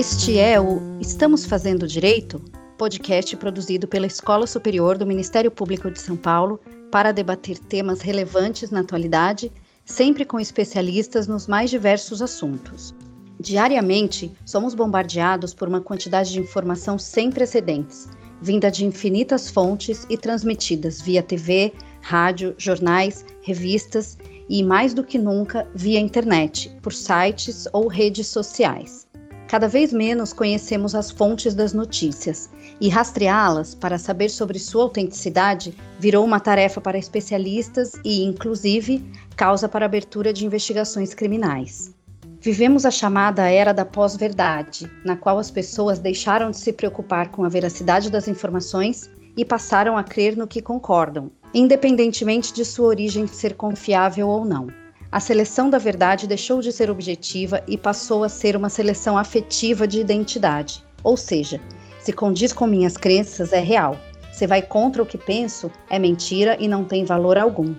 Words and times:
Este 0.00 0.38
é 0.38 0.58
o 0.58 0.80
Estamos 0.98 1.44
Fazendo 1.44 1.86
Direito, 1.86 2.40
podcast 2.78 3.36
produzido 3.36 3.86
pela 3.86 4.06
Escola 4.06 4.46
Superior 4.46 4.96
do 4.96 5.04
Ministério 5.04 5.50
Público 5.50 5.90
de 5.90 6.00
São 6.00 6.16
Paulo 6.16 6.58
para 6.90 7.12
debater 7.12 7.58
temas 7.58 8.00
relevantes 8.00 8.70
na 8.70 8.80
atualidade, 8.80 9.52
sempre 9.84 10.24
com 10.24 10.40
especialistas 10.40 11.26
nos 11.26 11.46
mais 11.46 11.68
diversos 11.68 12.22
assuntos. 12.22 12.94
Diariamente, 13.38 14.32
somos 14.46 14.74
bombardeados 14.74 15.52
por 15.52 15.68
uma 15.68 15.82
quantidade 15.82 16.32
de 16.32 16.40
informação 16.40 16.98
sem 16.98 17.30
precedentes, 17.30 18.08
vinda 18.40 18.70
de 18.70 18.86
infinitas 18.86 19.50
fontes 19.50 20.06
e 20.08 20.16
transmitidas 20.16 21.02
via 21.02 21.22
TV, 21.22 21.74
rádio, 22.00 22.54
jornais, 22.56 23.22
revistas 23.42 24.16
e, 24.48 24.62
mais 24.62 24.94
do 24.94 25.04
que 25.04 25.18
nunca, 25.18 25.68
via 25.74 26.00
internet, 26.00 26.74
por 26.80 26.94
sites 26.94 27.68
ou 27.70 27.86
redes 27.86 28.28
sociais. 28.28 29.09
Cada 29.50 29.66
vez 29.66 29.92
menos 29.92 30.32
conhecemos 30.32 30.94
as 30.94 31.10
fontes 31.10 31.54
das 31.54 31.72
notícias 31.72 32.48
e 32.80 32.88
rastreá-las 32.88 33.74
para 33.74 33.98
saber 33.98 34.28
sobre 34.28 34.60
sua 34.60 34.84
autenticidade 34.84 35.76
virou 35.98 36.24
uma 36.24 36.38
tarefa 36.38 36.80
para 36.80 36.96
especialistas 36.96 37.94
e, 38.04 38.22
inclusive, 38.22 39.04
causa 39.34 39.68
para 39.68 39.84
abertura 39.84 40.32
de 40.32 40.46
investigações 40.46 41.14
criminais. 41.14 41.92
Vivemos 42.40 42.86
a 42.86 42.92
chamada 42.92 43.50
era 43.50 43.72
da 43.72 43.84
pós-verdade, 43.84 44.88
na 45.04 45.16
qual 45.16 45.36
as 45.36 45.50
pessoas 45.50 45.98
deixaram 45.98 46.52
de 46.52 46.56
se 46.56 46.72
preocupar 46.72 47.32
com 47.32 47.42
a 47.42 47.48
veracidade 47.48 48.08
das 48.08 48.28
informações 48.28 49.10
e 49.36 49.44
passaram 49.44 49.98
a 49.98 50.04
crer 50.04 50.36
no 50.36 50.46
que 50.46 50.62
concordam, 50.62 51.28
independentemente 51.52 52.52
de 52.54 52.64
sua 52.64 52.86
origem 52.86 53.26
ser 53.26 53.54
confiável 53.56 54.28
ou 54.28 54.44
não. 54.44 54.68
A 55.12 55.18
seleção 55.18 55.68
da 55.68 55.76
verdade 55.76 56.28
deixou 56.28 56.60
de 56.60 56.70
ser 56.70 56.88
objetiva 56.88 57.64
e 57.66 57.76
passou 57.76 58.22
a 58.22 58.28
ser 58.28 58.54
uma 58.54 58.68
seleção 58.68 59.18
afetiva 59.18 59.84
de 59.84 59.98
identidade, 59.98 60.84
ou 61.02 61.16
seja, 61.16 61.60
se 61.98 62.12
condiz 62.12 62.52
com 62.52 62.64
minhas 62.64 62.96
crenças 62.96 63.52
é 63.52 63.58
real, 63.58 63.96
se 64.32 64.46
vai 64.46 64.62
contra 64.62 65.02
o 65.02 65.06
que 65.06 65.18
penso 65.18 65.68
é 65.90 65.98
mentira 65.98 66.56
e 66.60 66.68
não 66.68 66.84
tem 66.84 67.04
valor 67.04 67.36
algum. 67.36 67.74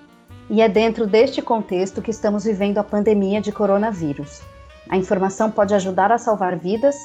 E 0.50 0.62
é 0.62 0.68
dentro 0.68 1.08
deste 1.08 1.42
contexto 1.42 2.02
que 2.02 2.12
estamos 2.12 2.44
vivendo 2.44 2.80
a 2.80 2.84
pandemia 2.84 3.40
de 3.40 3.54
coronavírus. 3.54 4.42
A 4.90 4.98
informação 4.98 5.50
pode 5.50 5.74
ajudar 5.74 6.12
a 6.12 6.18
salvar 6.18 6.58
vidas 6.58 6.98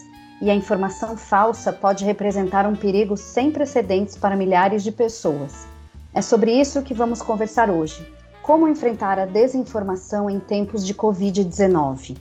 e 0.43 0.51
a 0.51 0.55
informação 0.55 1.17
falsa 1.17 1.73
pode 1.73 2.05
representar 2.05 2.67
um 2.67 2.75
perigo 2.75 3.17
sem 3.17 3.53
precedentes 3.53 4.17
para 4.17 4.35
milhares 4.35 4.83
de 4.83 4.91
pessoas. 4.91 5.69
É 6.13 6.21
sobre 6.21 6.51
isso 6.51 6.83
que 6.83 6.93
vamos 6.93 7.23
conversar 7.23 7.71
hoje. 7.71 8.16
Como 8.47 8.69
enfrentar 8.69 9.19
a 9.19 9.27
desinformação 9.27 10.31
em 10.31 10.39
tempos 10.39 10.87
de 10.87 10.95
Covid-19? 10.95 12.17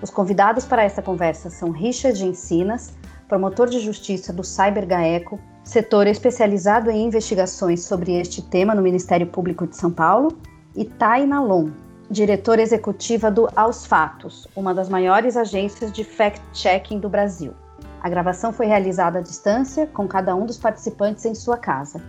Os 0.00 0.10
convidados 0.10 0.64
para 0.64 0.84
esta 0.84 1.02
conversa 1.02 1.50
são 1.50 1.72
Richard 1.72 2.24
Encinas, 2.24 2.94
promotor 3.26 3.68
de 3.68 3.80
justiça 3.80 4.32
do 4.32 4.44
CyberGaeco, 4.44 5.40
setor 5.64 6.06
especializado 6.06 6.88
em 6.88 7.04
investigações 7.04 7.82
sobre 7.82 8.12
este 8.14 8.42
tema 8.42 8.76
no 8.76 8.80
Ministério 8.80 9.26
Público 9.26 9.66
de 9.66 9.74
São 9.74 9.90
Paulo, 9.90 10.38
e 10.76 10.84
Taina 10.84 11.40
Lon, 11.40 11.70
diretora 12.08 12.62
executiva 12.62 13.28
do 13.28 13.48
Aos 13.56 13.84
Fatos, 13.84 14.46
uma 14.54 14.72
das 14.72 14.88
maiores 14.88 15.36
agências 15.36 15.90
de 15.90 16.04
fact-checking 16.04 17.00
do 17.00 17.08
Brasil. 17.08 17.52
A 18.00 18.08
gravação 18.08 18.52
foi 18.52 18.66
realizada 18.66 19.18
à 19.18 19.22
distância, 19.22 19.88
com 19.88 20.06
cada 20.06 20.32
um 20.32 20.46
dos 20.46 20.58
participantes 20.58 21.24
em 21.24 21.34
sua 21.34 21.56
casa. 21.56 22.00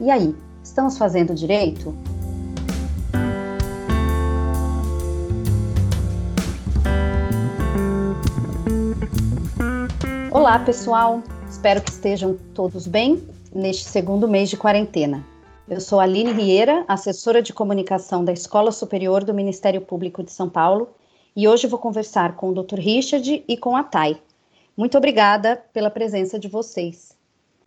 E 0.00 0.10
aí, 0.10 0.34
estamos 0.64 0.98
fazendo 0.98 1.32
direito? 1.32 1.94
Olá, 10.44 10.58
pessoal! 10.58 11.22
Espero 11.48 11.80
que 11.80 11.90
estejam 11.90 12.36
todos 12.52 12.86
bem 12.86 13.26
neste 13.50 13.84
segundo 13.84 14.28
mês 14.28 14.50
de 14.50 14.58
quarentena. 14.58 15.24
Eu 15.66 15.80
sou 15.80 15.98
Aline 15.98 16.32
Rieira, 16.32 16.84
assessora 16.86 17.40
de 17.40 17.50
comunicação 17.50 18.22
da 18.22 18.30
Escola 18.30 18.70
Superior 18.70 19.24
do 19.24 19.32
Ministério 19.32 19.80
Público 19.80 20.22
de 20.22 20.30
São 20.30 20.50
Paulo, 20.50 20.90
e 21.34 21.48
hoje 21.48 21.66
vou 21.66 21.78
conversar 21.78 22.36
com 22.36 22.50
o 22.50 22.62
Dr. 22.62 22.78
Richard 22.78 23.42
e 23.48 23.56
com 23.56 23.74
a 23.74 23.82
Thay. 23.82 24.20
Muito 24.76 24.98
obrigada 24.98 25.64
pela 25.72 25.88
presença 25.88 26.38
de 26.38 26.46
vocês. 26.46 27.16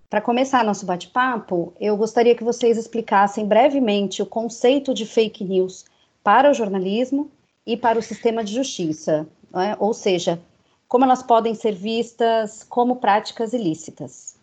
Para 0.08 0.22
começar 0.22 0.64
nosso 0.64 0.86
bate-papo, 0.86 1.74
eu 1.80 1.98
gostaria 1.98 2.36
que 2.36 2.44
vocês 2.44 2.78
explicassem 2.78 3.48
brevemente 3.48 4.22
o 4.22 4.26
conceito 4.28 4.94
de 4.94 5.08
fake 5.08 5.44
news 5.44 5.84
para 6.24 6.52
o 6.52 6.54
jornalismo 6.54 7.32
e 7.66 7.76
para 7.76 7.98
o 7.98 8.04
sistema 8.04 8.44
de 8.44 8.54
justiça, 8.54 9.28
é? 9.56 9.76
ou 9.80 9.96
seja, 9.96 10.40
como 10.88 11.04
elas 11.04 11.22
podem 11.22 11.54
ser 11.54 11.74
vistas 11.74 12.64
como 12.64 12.98
práticas 12.98 13.54
ilícitas. 13.54 14.38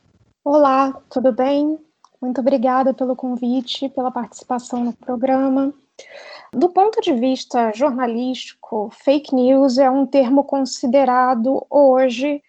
Olá, 0.44 0.93
tudo 1.10 1.32
bem? 1.32 1.78
Muito 2.21 2.41
obrigada 2.41 2.93
pelo 2.93 3.16
convite, 3.16 3.88
pela 3.88 4.10
participação 4.10 4.84
no 4.84 4.93
programa. 4.93 5.72
Do 6.53 6.69
ponto 6.69 7.00
de 7.00 7.12
vista 7.12 7.72
jornalístico, 7.72 8.91
fake 8.93 9.34
news 9.34 9.78
é 9.78 9.91
um 9.91 10.06
termo 10.06 10.44
considerado 10.44 11.65
hoje, 11.71 12.43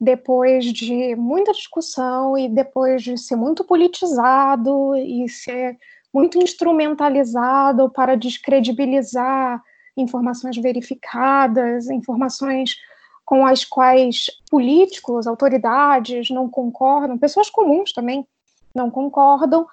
depois 0.00 0.64
de 0.64 1.14
muita 1.16 1.52
discussão 1.52 2.36
e 2.36 2.48
depois 2.48 3.02
de 3.02 3.16
ser 3.16 3.36
muito 3.36 3.64
politizado 3.64 4.94
e 4.96 5.28
ser 5.28 5.78
muito 6.12 6.38
instrumentalizado 6.38 7.90
para 7.90 8.16
descredibilizar 8.16 9.62
informações 9.96 10.56
verificadas, 10.56 11.88
informações 11.88 12.76
com 13.26 13.44
as 13.44 13.64
quais 13.64 14.30
políticos, 14.48 15.26
autoridades 15.26 16.30
não 16.30 16.48
concordam, 16.48 17.18
pessoas 17.18 17.50
comuns 17.50 17.92
também 17.92 18.26
não 18.74 18.90
concordam. 18.90 19.66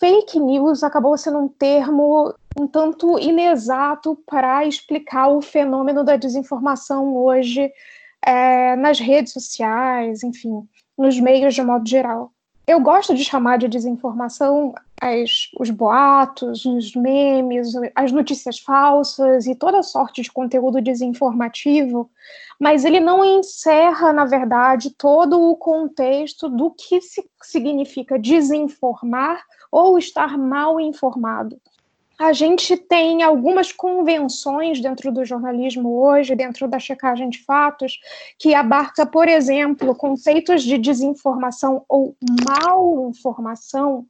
Fake 0.00 0.40
news 0.40 0.82
acabou 0.82 1.16
sendo 1.18 1.38
um 1.38 1.48
termo 1.48 2.34
um 2.58 2.66
tanto 2.66 3.18
inexato 3.18 4.16
para 4.26 4.64
explicar 4.64 5.28
o 5.28 5.42
fenômeno 5.42 6.04
da 6.04 6.16
desinformação 6.16 7.14
hoje 7.16 7.70
é, 8.24 8.76
nas 8.76 8.98
redes 8.98 9.32
sociais, 9.32 10.22
enfim, 10.22 10.66
nos 10.96 11.18
meios 11.20 11.54
de 11.54 11.62
modo 11.62 11.86
geral. 11.86 12.32
Eu 12.66 12.80
gosto 12.80 13.14
de 13.14 13.24
chamar 13.24 13.58
de 13.58 13.68
desinformação 13.68 14.74
as, 14.98 15.50
os 15.58 15.68
boatos, 15.68 16.64
os 16.64 16.94
memes, 16.94 17.72
as 17.94 18.10
notícias 18.10 18.58
falsas 18.58 19.46
e 19.46 19.54
toda 19.54 19.82
sorte 19.82 20.22
de 20.22 20.32
conteúdo 20.32 20.80
desinformativo, 20.80 22.10
mas 22.58 22.86
ele 22.86 23.00
não 23.00 23.22
encerra, 23.22 24.14
na 24.14 24.24
verdade, 24.24 24.90
todo 24.90 25.38
o 25.38 25.56
contexto 25.56 26.48
do 26.48 26.70
que 26.70 27.00
significa 27.42 28.18
desinformar 28.18 29.42
ou 29.70 29.98
estar 29.98 30.38
mal 30.38 30.80
informado 30.80 31.60
a 32.18 32.32
gente 32.32 32.76
tem 32.76 33.22
algumas 33.22 33.72
convenções 33.72 34.80
dentro 34.80 35.10
do 35.12 35.24
jornalismo 35.24 36.00
hoje, 36.00 36.34
dentro 36.34 36.68
da 36.68 36.78
checagem 36.78 37.28
de 37.28 37.42
fatos, 37.42 37.98
que 38.38 38.54
abarca, 38.54 39.04
por 39.04 39.28
exemplo, 39.28 39.94
conceitos 39.94 40.62
de 40.62 40.78
desinformação 40.78 41.84
ou 41.88 42.16
mal 42.46 43.08
informação, 43.08 44.06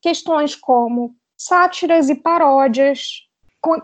questões 0.00 0.54
como 0.54 1.14
sátiras 1.36 2.10
e 2.10 2.14
paródias, 2.14 3.26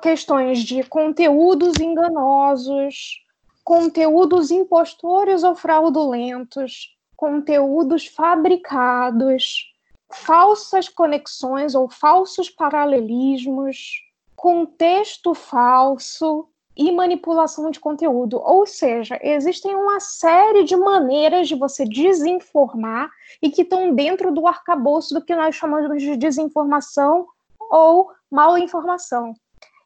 questões 0.02 0.60
de 0.60 0.82
conteúdos 0.84 1.81
enganosos, 1.81 3.22
conteúdos 3.64 4.50
impostores 4.50 5.42
ou 5.42 5.54
fraudulentos, 5.54 6.94
conteúdos 7.16 8.06
fabricados, 8.06 9.74
falsas 10.14 10.88
conexões 10.88 11.75
ou 11.75 11.88
falsos 11.88 12.48
paralelismos, 12.48 14.02
contexto 14.37 15.34
falso 15.34 16.49
e 16.76 16.90
manipulação 16.90 17.70
de 17.70 17.81
conteúdo. 17.81 18.40
Ou 18.40 18.66
seja, 18.66 19.19
existem 19.22 19.75
uma 19.75 20.00
série 20.00 20.64
de 20.64 20.76
maneiras 20.76 21.49
de 21.49 21.55
você 21.55 21.84
desinformar 21.84 23.11
e 23.40 23.50
que 23.50 23.62
estão 23.62 23.94
dentro 23.94 24.32
do 24.32 24.46
arcabouço 24.46 25.14
do 25.14 25.25
que 25.25 25.34
nós 25.34 25.55
chamamos 25.55 26.02
de 26.02 26.17
desinformação 26.17 27.26
ou 27.70 28.10
mal 28.31 28.58
informação. 28.58 29.34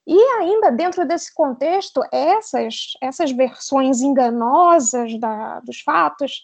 E 0.07 0.19
ainda 0.39 0.71
dentro 0.71 1.07
desse 1.07 1.35
contexto, 1.35 2.03
essas, 2.11 2.95
essas 3.03 3.31
versões 3.31 4.01
enganosas 4.01 5.19
da, 5.21 5.61
dos 5.61 5.81
fatos, 5.81 6.43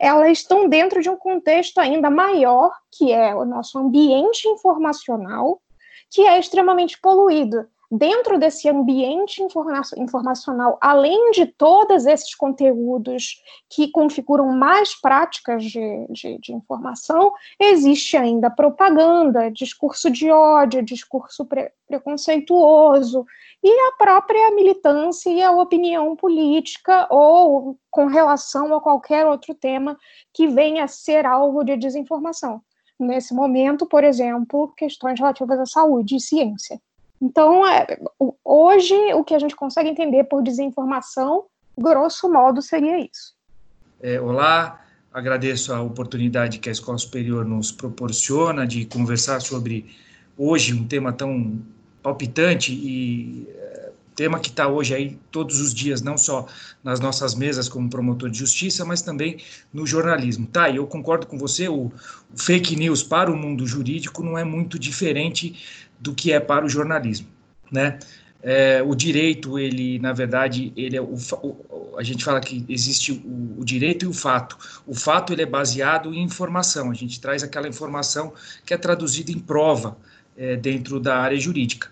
elas 0.00 0.38
estão 0.38 0.66
dentro 0.66 1.02
de 1.02 1.10
um 1.10 1.16
contexto 1.16 1.78
ainda 1.78 2.08
maior, 2.08 2.72
que 2.90 3.12
é 3.12 3.34
o 3.34 3.44
nosso 3.44 3.78
ambiente 3.78 4.48
informacional, 4.48 5.60
que 6.10 6.22
é 6.22 6.38
extremamente 6.38 6.98
poluído. 6.98 7.68
Dentro 7.92 8.38
desse 8.38 8.68
ambiente 8.68 9.42
informa 9.42 9.82
informacional, 9.96 10.78
além 10.80 11.32
de 11.32 11.44
todos 11.44 12.06
esses 12.06 12.36
conteúdos 12.36 13.42
que 13.68 13.90
configuram 13.90 14.46
mais 14.52 14.94
práticas 14.94 15.64
de, 15.64 16.06
de, 16.08 16.38
de 16.38 16.52
informação, 16.52 17.32
existe 17.58 18.16
ainda 18.16 18.48
propaganda, 18.48 19.50
discurso 19.50 20.08
de 20.08 20.30
ódio, 20.30 20.82
discurso 20.82 21.44
pre 21.44 21.72
preconceituoso, 21.88 23.26
e 23.62 23.88
a 23.88 23.92
própria 23.92 24.50
militância 24.52 25.30
e 25.30 25.42
a 25.42 25.52
opinião 25.52 26.16
política 26.16 27.06
ou 27.10 27.78
com 27.90 28.06
relação 28.06 28.74
a 28.74 28.80
qualquer 28.80 29.26
outro 29.26 29.54
tema 29.54 29.98
que 30.32 30.48
venha 30.48 30.84
a 30.84 30.88
ser 30.88 31.26
alvo 31.26 31.62
de 31.62 31.76
desinformação. 31.76 32.62
Nesse 32.98 33.34
momento, 33.34 33.86
por 33.86 34.04
exemplo, 34.04 34.72
questões 34.76 35.18
relativas 35.18 35.58
à 35.58 35.66
saúde 35.66 36.16
e 36.16 36.20
ciência. 36.20 36.80
Então, 37.20 37.66
é, 37.66 37.98
hoje, 38.44 38.94
o 39.14 39.22
que 39.22 39.34
a 39.34 39.38
gente 39.38 39.54
consegue 39.54 39.90
entender 39.90 40.24
por 40.24 40.42
desinformação, 40.42 41.44
grosso 41.76 42.30
modo, 42.32 42.62
seria 42.62 42.98
isso. 42.98 43.34
É, 44.02 44.18
olá, 44.18 44.82
agradeço 45.12 45.74
a 45.74 45.82
oportunidade 45.82 46.58
que 46.58 46.70
a 46.70 46.72
Escola 46.72 46.96
Superior 46.96 47.44
nos 47.44 47.70
proporciona 47.70 48.66
de 48.66 48.86
conversar 48.86 49.40
sobre 49.40 49.94
hoje 50.36 50.72
um 50.72 50.86
tema 50.86 51.12
tão 51.12 51.60
palpitante 52.02 52.72
e 52.72 53.46
é, 53.48 53.90
tema 54.14 54.38
que 54.38 54.50
está 54.50 54.68
hoje 54.68 54.94
aí 54.94 55.18
todos 55.30 55.60
os 55.60 55.72
dias, 55.72 56.02
não 56.02 56.18
só 56.18 56.46
nas 56.84 57.00
nossas 57.00 57.34
mesas 57.34 57.68
como 57.68 57.88
promotor 57.88 58.28
de 58.28 58.38
justiça, 58.38 58.84
mas 58.84 59.00
também 59.00 59.38
no 59.72 59.86
jornalismo. 59.86 60.46
Tá, 60.46 60.70
eu 60.70 60.86
concordo 60.86 61.26
com 61.26 61.38
você, 61.38 61.68
o 61.68 61.90
fake 62.36 62.76
news 62.76 63.02
para 63.02 63.30
o 63.30 63.36
mundo 63.36 63.66
jurídico 63.66 64.22
não 64.22 64.36
é 64.36 64.44
muito 64.44 64.78
diferente 64.78 65.58
do 65.98 66.14
que 66.14 66.32
é 66.32 66.40
para 66.40 66.64
o 66.64 66.68
jornalismo, 66.68 67.28
né? 67.70 67.98
É, 68.42 68.82
o 68.82 68.94
direito, 68.94 69.58
ele, 69.58 69.98
na 69.98 70.14
verdade, 70.14 70.72
ele 70.74 70.96
é 70.96 71.00
o, 71.00 71.14
o, 71.42 71.94
a 71.98 72.02
gente 72.02 72.24
fala 72.24 72.40
que 72.40 72.64
existe 72.70 73.12
o, 73.12 73.60
o, 73.60 73.64
direito 73.64 74.06
e 74.06 74.08
o 74.08 74.14
fato. 74.14 74.56
O 74.86 74.94
fato 74.94 75.32
ele 75.32 75.42
é 75.42 75.46
baseado 75.46 76.14
em 76.14 76.22
informação. 76.22 76.90
A 76.90 76.94
gente 76.94 77.20
traz 77.20 77.42
aquela 77.42 77.68
informação 77.68 78.32
que 78.64 78.72
é 78.72 78.78
traduzida 78.78 79.30
em 79.30 79.38
prova 79.38 79.96
é, 80.36 80.56
dentro 80.56 80.98
da 81.00 81.18
área 81.18 81.38
jurídica. 81.38 81.90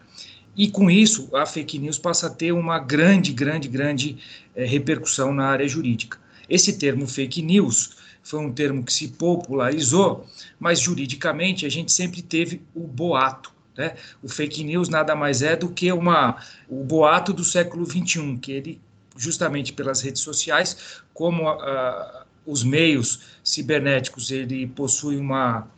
E 0.56 0.70
com 0.70 0.90
isso, 0.90 1.28
a 1.34 1.46
fake 1.46 1.78
news 1.78 1.98
passa 1.98 2.26
a 2.26 2.30
ter 2.30 2.52
uma 2.52 2.78
grande, 2.78 3.32
grande, 3.32 3.68
grande 3.68 4.18
é, 4.54 4.64
repercussão 4.64 5.32
na 5.32 5.46
área 5.46 5.68
jurídica. 5.68 6.18
Esse 6.48 6.78
termo 6.78 7.06
fake 7.06 7.42
news 7.42 7.96
foi 8.22 8.40
um 8.40 8.52
termo 8.52 8.82
que 8.82 8.92
se 8.92 9.08
popularizou, 9.08 10.26
mas 10.58 10.80
juridicamente 10.80 11.64
a 11.64 11.68
gente 11.68 11.92
sempre 11.92 12.22
teve 12.22 12.62
o 12.74 12.86
boato 12.86 13.52
né? 13.78 13.94
O 14.20 14.28
fake 14.28 14.64
news 14.64 14.88
nada 14.88 15.14
mais 15.14 15.40
é 15.40 15.54
do 15.54 15.68
que 15.68 15.90
uma, 15.92 16.42
o 16.68 16.82
boato 16.82 17.32
do 17.32 17.44
século 17.44 17.86
XXI, 17.86 18.36
que 18.36 18.50
ele, 18.50 18.80
justamente 19.16 19.72
pelas 19.72 20.02
redes 20.02 20.20
sociais, 20.20 21.00
como 21.14 21.48
uh, 21.48 22.24
os 22.44 22.64
meios 22.64 23.20
cibernéticos, 23.44 24.32
ele 24.32 24.66
possui 24.66 25.16
uma 25.16 25.68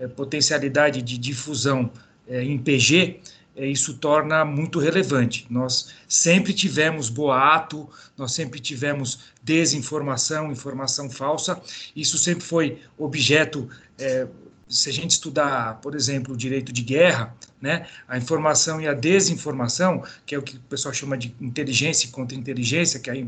uh, 0.00 0.08
potencialidade 0.08 1.02
de 1.02 1.18
difusão 1.18 1.90
uh, 2.30 2.34
em 2.34 2.56
PG, 2.56 3.20
eh, 3.56 3.66
isso 3.66 3.94
torna 3.94 4.44
muito 4.44 4.78
relevante. 4.78 5.46
Nós 5.50 5.90
sempre 6.08 6.54
tivemos 6.54 7.10
boato, 7.10 7.88
nós 8.16 8.32
sempre 8.32 8.58
tivemos 8.58 9.18
desinformação, 9.42 10.50
informação 10.50 11.10
falsa, 11.10 11.60
isso 11.94 12.16
sempre 12.16 12.44
foi 12.44 12.78
objeto 12.96 13.68
eh, 13.98 14.26
se 14.70 14.88
a 14.88 14.92
gente 14.92 15.10
estudar, 15.10 15.80
por 15.80 15.96
exemplo, 15.96 16.32
o 16.32 16.36
direito 16.36 16.72
de 16.72 16.82
guerra, 16.82 17.34
né, 17.60 17.88
a 18.06 18.16
informação 18.16 18.80
e 18.80 18.86
a 18.86 18.94
desinformação, 18.94 20.04
que 20.24 20.34
é 20.34 20.38
o 20.38 20.42
que 20.42 20.56
o 20.56 20.60
pessoal 20.60 20.94
chama 20.94 21.18
de 21.18 21.34
inteligência 21.40 22.06
e 22.06 22.10
contra-inteligência, 22.10 23.00
que 23.00 23.10
é 23.10 23.26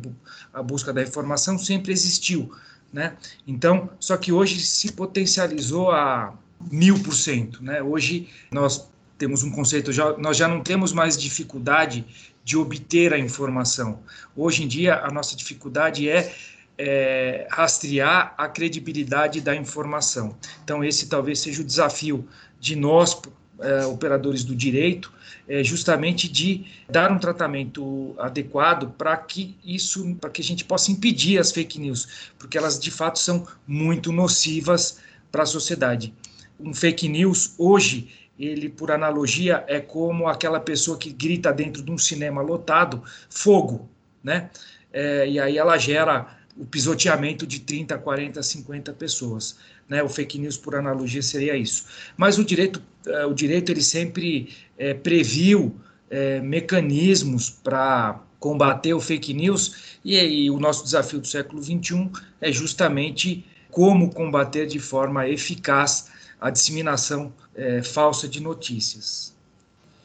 a 0.55 0.63
busca 0.63 0.93
da 0.93 1.03
informação, 1.03 1.59
sempre 1.59 1.93
existiu. 1.93 2.55
Né? 2.93 3.17
Então, 3.47 3.91
só 3.99 4.17
que 4.17 4.31
hoje 4.31 4.61
se 4.61 4.93
potencializou 4.93 5.91
a 5.91 6.33
mil 6.71 7.03
por 7.03 7.15
cento. 7.15 7.63
Né? 7.63 7.83
Hoje 7.83 8.29
nós 8.51 8.89
temos 9.23 9.45
um 9.45 9.53
conceito, 9.53 9.93
já, 9.93 10.19
nós 10.19 10.37
já 10.37 10.49
não 10.49 10.61
temos 10.61 10.93
mais 10.93 11.17
dificuldade 11.17 12.05
de 12.43 12.57
obter 12.57 13.15
a 13.15 13.19
informação. 13.21 14.01
Hoje 14.35 14.65
em 14.65 14.67
dia, 14.67 14.97
a 14.97 15.13
nossa 15.13 15.37
dificuldade 15.37 16.11
é 16.11 16.35
é, 16.77 17.47
rastrear 17.49 18.35
a 18.37 18.49
credibilidade 18.49 19.41
da 19.41 19.55
informação. 19.55 20.37
Então, 20.65 20.83
esse 20.83 21.09
talvez 21.09 21.39
seja 21.39 21.63
o 21.63 21.65
desafio 21.65 22.27
de 22.59 22.75
nós, 22.75 23.17
é, 23.61 23.87
operadores 23.87 24.43
do 24.43 24.57
direito, 24.57 25.13
é 25.47 25.63
justamente 25.63 26.29
de 26.29 26.65
dar 26.91 27.13
um 27.13 27.19
tratamento 27.21 28.17
adequado 28.19 28.91
para 28.99 29.17
que 29.17 29.57
isso, 29.65 30.17
para 30.17 30.31
que 30.31 30.43
a 30.43 30.45
gente 30.45 30.65
possa 30.65 30.91
impedir 30.91 31.39
as 31.39 31.53
fake 31.53 31.79
news, 31.79 32.33
porque 32.37 32.59
elas 32.59 32.77
de 32.77 32.91
fato 32.91 33.21
são 33.21 33.47
muito 33.69 34.11
nocivas 34.11 34.99
para 35.31 35.45
a 35.45 35.47
sociedade. 35.47 36.13
Um 36.59 36.75
fake 36.75 37.09
news 37.09 37.55
hoje 37.57 38.22
ele, 38.45 38.69
por 38.69 38.91
analogia, 38.91 39.65
é 39.69 39.81
como 39.81 40.27
aquela 40.27 40.59
pessoa 40.59 40.99
que 40.99 41.13
grita 41.13 41.53
dentro 41.53 41.83
de 41.83 41.91
um 41.91 41.99
cinema 41.99 42.43
lotado, 42.43 43.03
fogo, 43.31 43.89
né? 44.23 44.51
É, 44.93 45.29
e 45.29 45.39
aí 45.39 45.57
ela 45.57 45.79
gera 45.79 46.39
o 46.57 46.67
pisoteamento 46.67 47.47
de 47.47 47.61
30, 47.61 47.97
40, 47.99 48.43
50 48.43 48.93
pessoas. 48.93 49.57
Né? 49.89 50.03
O 50.03 50.09
fake 50.09 50.39
news, 50.39 50.57
por 50.57 50.75
analogia, 50.75 51.23
seria 51.23 51.57
isso. 51.57 51.87
Mas 52.17 52.39
o 52.39 52.45
direito, 52.45 52.83
uh, 53.07 53.29
o 53.29 53.35
direito 53.35 53.73
ele 53.73 53.83
sempre 53.83 54.51
é, 54.77 54.93
previu 54.93 55.75
é, 56.11 56.41
mecanismos 56.41 57.49
para 57.49 58.21
combater 58.39 58.93
o 58.93 59.01
fake 59.01 59.33
news, 59.33 59.99
e, 60.05 60.19
e 60.19 60.51
o 60.51 60.59
nosso 60.59 60.83
desafio 60.83 61.21
do 61.21 61.27
século 61.27 61.63
XXI 61.63 62.11
é 62.41 62.51
justamente 62.51 63.47
como 63.71 64.13
combater 64.13 64.67
de 64.67 64.81
forma 64.81 65.29
eficaz 65.29 66.11
a 66.41 66.51
disseminação 66.51 67.33
é, 67.55 67.83
falsa 67.83 68.29
de 68.29 68.41
notícias. 68.41 69.35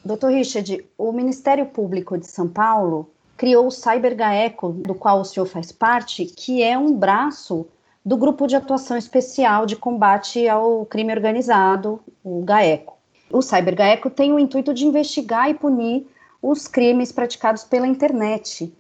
Doutor 0.03 0.31
Richard, 0.31 0.85
o 0.97 1.11
Ministério 1.11 1.65
Público 1.65 2.17
de 2.17 2.27
São 2.27 2.47
Paulo 2.47 3.09
criou 3.35 3.67
o 3.67 3.71
CyberGaeco, 3.71 4.69
do 4.71 4.95
qual 4.95 5.21
o 5.21 5.25
senhor 5.25 5.45
faz 5.45 5.71
parte, 5.71 6.25
que 6.25 6.63
é 6.63 6.77
um 6.77 6.93
braço 6.93 7.67
do 8.03 8.17
Grupo 8.17 8.47
de 8.47 8.55
Atuação 8.55 8.97
Especial 8.97 9.65
de 9.65 9.75
Combate 9.75 10.47
ao 10.47 10.85
Crime 10.85 11.13
Organizado, 11.13 11.99
o 12.23 12.41
GAECO. 12.41 12.97
O 13.29 13.41
CyberGaeco 13.41 14.09
tem 14.09 14.31
o 14.31 14.39
intuito 14.39 14.73
de 14.73 14.85
investigar 14.85 15.49
e 15.49 15.53
punir 15.53 16.07
os 16.41 16.67
crimes 16.67 17.11
praticados 17.11 17.63
pela 17.63 17.85
internet. 17.85 18.73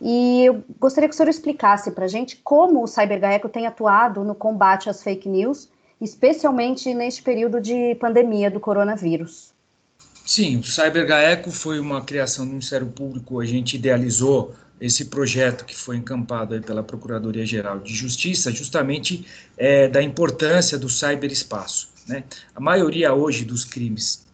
E 0.00 0.44
eu 0.44 0.64
gostaria 0.80 1.08
que 1.08 1.14
o 1.14 1.16
senhor 1.16 1.28
explicasse 1.28 1.92
para 1.92 2.06
a 2.06 2.08
gente 2.08 2.36
como 2.38 2.82
o 2.82 2.88
CyberGaeco 2.88 3.48
tem 3.48 3.68
atuado 3.68 4.24
no 4.24 4.34
combate 4.34 4.90
às 4.90 5.00
fake 5.00 5.28
news, 5.28 5.68
especialmente 6.02 6.92
neste 6.92 7.22
período 7.22 7.60
de 7.60 7.94
pandemia 7.94 8.50
do 8.50 8.58
coronavírus. 8.58 9.52
Sim, 10.26 10.58
o 10.58 10.64
CyberGaeco 10.64 11.50
foi 11.50 11.78
uma 11.78 12.02
criação 12.02 12.44
do 12.44 12.50
Ministério 12.50 12.88
Público, 12.88 13.40
a 13.40 13.46
gente 13.46 13.76
idealizou 13.76 14.54
esse 14.80 15.04
projeto 15.04 15.64
que 15.64 15.76
foi 15.76 15.96
encampado 15.96 16.60
pela 16.62 16.82
Procuradoria-Geral 16.82 17.78
de 17.78 17.94
Justiça, 17.94 18.50
justamente 18.50 19.24
é, 19.56 19.86
da 19.86 20.02
importância 20.02 20.76
do 20.76 20.88
cyberespaço. 20.88 21.90
Né? 22.08 22.24
A 22.54 22.60
maioria 22.60 23.14
hoje 23.14 23.44
dos 23.44 23.64
crimes, 23.64 24.26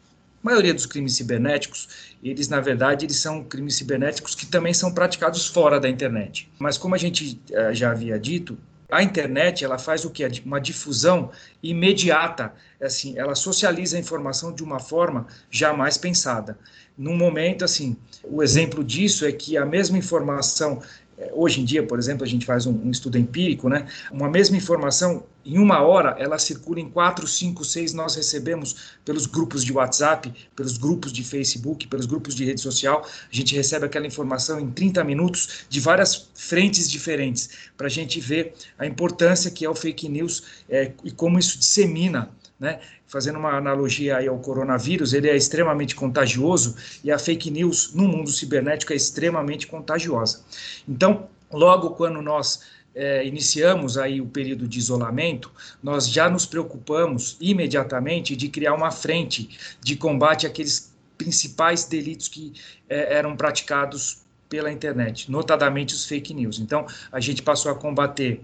a 0.42 0.46
maioria 0.46 0.72
dos 0.72 0.86
crimes 0.86 1.16
cibernéticos, 1.16 2.14
eles 2.22 2.48
na 2.48 2.60
verdade 2.60 3.04
eles 3.04 3.18
são 3.18 3.44
crimes 3.44 3.74
cibernéticos 3.74 4.34
que 4.34 4.46
também 4.46 4.72
são 4.72 4.92
praticados 4.92 5.46
fora 5.46 5.78
da 5.78 5.88
internet. 5.88 6.50
Mas 6.58 6.78
como 6.78 6.94
a 6.94 6.98
gente 6.98 7.38
uh, 7.50 7.74
já 7.74 7.90
havia 7.90 8.18
dito, 8.18 8.56
a 8.90 9.02
internet 9.02 9.64
ela 9.64 9.78
faz 9.78 10.04
o 10.04 10.10
que 10.10 10.26
uma 10.44 10.60
difusão 10.60 11.30
imediata. 11.62 12.54
Assim 12.80 13.18
ela 13.18 13.34
socializa 13.34 13.96
a 13.96 14.00
informação 14.00 14.52
de 14.52 14.62
uma 14.62 14.78
forma 14.78 15.26
jamais 15.50 15.98
pensada. 15.98 16.58
Num 16.96 17.16
momento 17.16 17.64
assim 17.64 17.96
o 18.24 18.42
exemplo 18.42 18.82
disso 18.82 19.26
é 19.26 19.32
que 19.32 19.56
a 19.56 19.66
mesma 19.66 19.98
informação 19.98 20.80
é, 20.80 21.07
hoje 21.32 21.60
em 21.60 21.64
dia, 21.64 21.82
por 21.82 21.98
exemplo, 21.98 22.24
a 22.24 22.26
gente 22.26 22.46
faz 22.46 22.66
um, 22.66 22.72
um, 22.72 22.90
estudo 22.90 23.18
empírico, 23.18 23.68
né? 23.68 23.86
Uma 24.10 24.28
mesma 24.28 24.56
informação, 24.56 25.24
em 25.44 25.58
uma 25.58 25.82
hora, 25.82 26.14
ela 26.18 26.38
circula 26.38 26.78
em 26.78 26.88
quatro, 26.88 27.26
cinco, 27.26 27.64
seis, 27.64 27.92
nós 27.92 28.14
recebemos 28.14 28.96
pelos 29.04 29.26
grupos 29.26 29.64
de 29.64 29.72
WhatsApp, 29.72 30.32
pelos 30.54 30.76
grupos 30.76 31.12
de 31.12 31.24
Facebook, 31.24 31.86
pelos 31.88 32.06
grupos 32.06 32.34
de 32.34 32.44
rede 32.44 32.60
social, 32.60 33.04
a 33.04 33.34
gente 33.34 33.54
recebe 33.54 33.86
aquela 33.86 34.06
informação 34.06 34.60
em 34.60 34.70
30 34.70 35.02
minutos 35.04 35.66
de 35.68 35.80
várias 35.80 36.28
frentes 36.34 36.90
diferentes, 36.90 37.50
para 37.76 37.86
a 37.86 37.90
gente 37.90 38.20
ver 38.20 38.54
a 38.78 38.86
importância 38.86 39.50
que 39.50 39.64
é 39.64 39.70
o 39.70 39.74
fake 39.74 40.08
news 40.08 40.42
é, 40.68 40.92
e 41.02 41.10
como 41.10 41.38
isso 41.38 41.58
dissemina 41.58 42.30
né? 42.58 42.80
Fazendo 43.06 43.38
uma 43.38 43.56
analogia 43.56 44.28
ao 44.28 44.38
coronavírus, 44.38 45.12
ele 45.12 45.28
é 45.28 45.36
extremamente 45.36 45.94
contagioso 45.94 46.76
e 47.04 47.10
a 47.10 47.18
fake 47.18 47.50
news 47.50 47.94
no 47.94 48.08
mundo 48.08 48.30
cibernético 48.30 48.92
é 48.92 48.96
extremamente 48.96 49.66
contagiosa. 49.66 50.42
Então, 50.88 51.28
logo 51.52 51.90
quando 51.90 52.20
nós 52.20 52.62
é, 52.94 53.24
iniciamos 53.24 53.96
aí 53.96 54.20
o 54.20 54.26
período 54.26 54.66
de 54.66 54.78
isolamento, 54.78 55.52
nós 55.82 56.08
já 56.08 56.28
nos 56.28 56.44
preocupamos 56.46 57.36
imediatamente 57.40 58.34
de 58.34 58.48
criar 58.48 58.74
uma 58.74 58.90
frente 58.90 59.76
de 59.80 59.94
combate 59.94 60.46
àqueles 60.46 60.92
principais 61.16 61.84
delitos 61.84 62.28
que 62.28 62.52
é, 62.88 63.14
eram 63.14 63.36
praticados 63.36 64.22
pela 64.48 64.72
internet, 64.72 65.30
notadamente 65.30 65.94
os 65.94 66.06
fake 66.06 66.32
news. 66.32 66.58
Então, 66.58 66.86
a 67.12 67.20
gente 67.20 67.42
passou 67.42 67.70
a 67.70 67.74
combater 67.74 68.40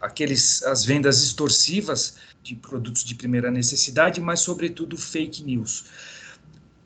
aqueles 0.00 0.62
as 0.62 0.84
vendas 0.84 1.22
extorsivas 1.22 2.16
de 2.42 2.54
produtos 2.54 3.04
de 3.04 3.14
primeira 3.14 3.50
necessidade, 3.50 4.20
mas 4.20 4.40
sobretudo 4.40 4.96
fake 4.96 5.42
news. 5.42 5.84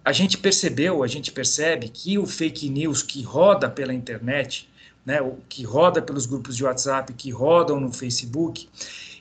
a 0.02 0.12
gente 0.12 0.38
percebeu, 0.38 1.02
a 1.02 1.06
gente 1.06 1.30
percebe 1.30 1.88
que 1.88 2.18
o 2.18 2.26
fake 2.26 2.70
news 2.70 3.02
que 3.02 3.22
roda 3.22 3.68
pela 3.68 3.92
internet, 3.92 4.68
né, 5.04 5.18
que 5.48 5.62
roda 5.62 6.00
pelos 6.00 6.24
grupos 6.24 6.56
de 6.56 6.64
WhatsApp, 6.64 7.12
que 7.12 7.30
rodam 7.30 7.78
no 7.78 7.92
Facebook, 7.92 8.68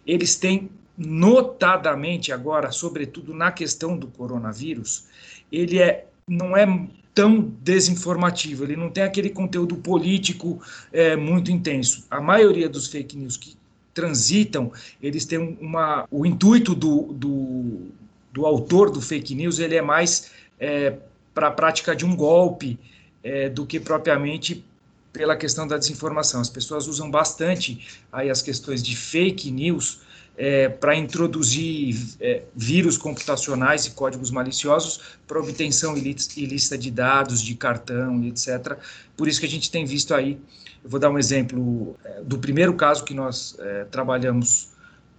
eles 0.08 0.36
têm 0.36 0.70
notadamente 0.98 2.32
agora, 2.32 2.72
sobretudo 2.72 3.34
na 3.34 3.52
questão 3.52 3.98
do 3.98 4.08
coronavírus, 4.08 5.06
ele 5.52 5.80
é 5.80 6.06
não 6.28 6.56
é 6.56 6.66
tão 7.14 7.42
desinformativo, 7.62 8.64
ele 8.64 8.76
não 8.76 8.90
tem 8.90 9.04
aquele 9.04 9.30
conteúdo 9.30 9.76
político 9.76 10.62
é, 10.94 11.16
muito 11.16 11.52
intenso. 11.52 12.06
A 12.10 12.22
maioria 12.22 12.70
dos 12.70 12.88
fake 12.88 13.18
news 13.18 13.36
que 13.36 13.58
transitam, 14.00 14.72
eles 15.04 15.26
têm 15.26 15.58
uma. 15.60 16.08
O 16.10 16.26
intuito 16.26 16.74
do, 16.74 17.12
do, 17.12 17.88
do 18.32 18.46
autor 18.46 18.90
do 18.90 19.02
fake 19.02 19.36
news 19.36 19.60
ele 19.60 19.76
é 19.76 19.82
mais 19.82 20.32
é, 20.58 20.96
para 21.34 21.48
a 21.48 21.52
prática 21.52 21.94
de 21.94 22.06
um 22.06 22.16
golpe 22.16 22.80
é, 23.22 23.50
do 23.50 23.66
que 23.66 23.78
propriamente 23.78 24.64
pela 25.12 25.36
questão 25.36 25.68
da 25.68 25.78
desinformação. 25.78 26.40
As 26.40 26.50
pessoas 26.50 26.88
usam 26.88 27.12
bastante 27.12 27.86
aí 28.10 28.30
as 28.30 28.42
questões 28.42 28.82
de 28.82 28.96
fake 28.96 29.52
news 29.52 30.00
é, 30.38 30.70
para 30.70 30.96
introduzir 30.96 32.16
é, 32.22 32.44
vírus 32.56 32.98
computacionais 32.98 33.86
e 33.86 33.92
códigos 33.92 34.32
maliciosos 34.32 35.02
para 35.28 35.38
obtenção 35.38 35.98
ilícita 35.98 36.78
de 36.78 36.90
dados, 36.90 37.42
de 37.42 37.54
cartão, 37.56 38.24
etc. 38.24 38.78
Por 39.18 39.28
isso 39.28 39.42
que 39.42 39.46
a 39.46 39.50
gente 39.50 39.70
tem 39.70 39.84
visto 39.84 40.16
aí, 40.16 40.40
eu 40.84 40.90
vou 40.90 41.00
dar 41.00 41.10
um 41.10 41.18
exemplo 41.18 41.98
é, 42.04 42.22
do 42.22 42.38
primeiro 42.38 42.74
caso 42.74 43.04
que 43.04 43.14
nós 43.14 43.56
é, 43.60 43.86
trabalhamos 43.86 44.70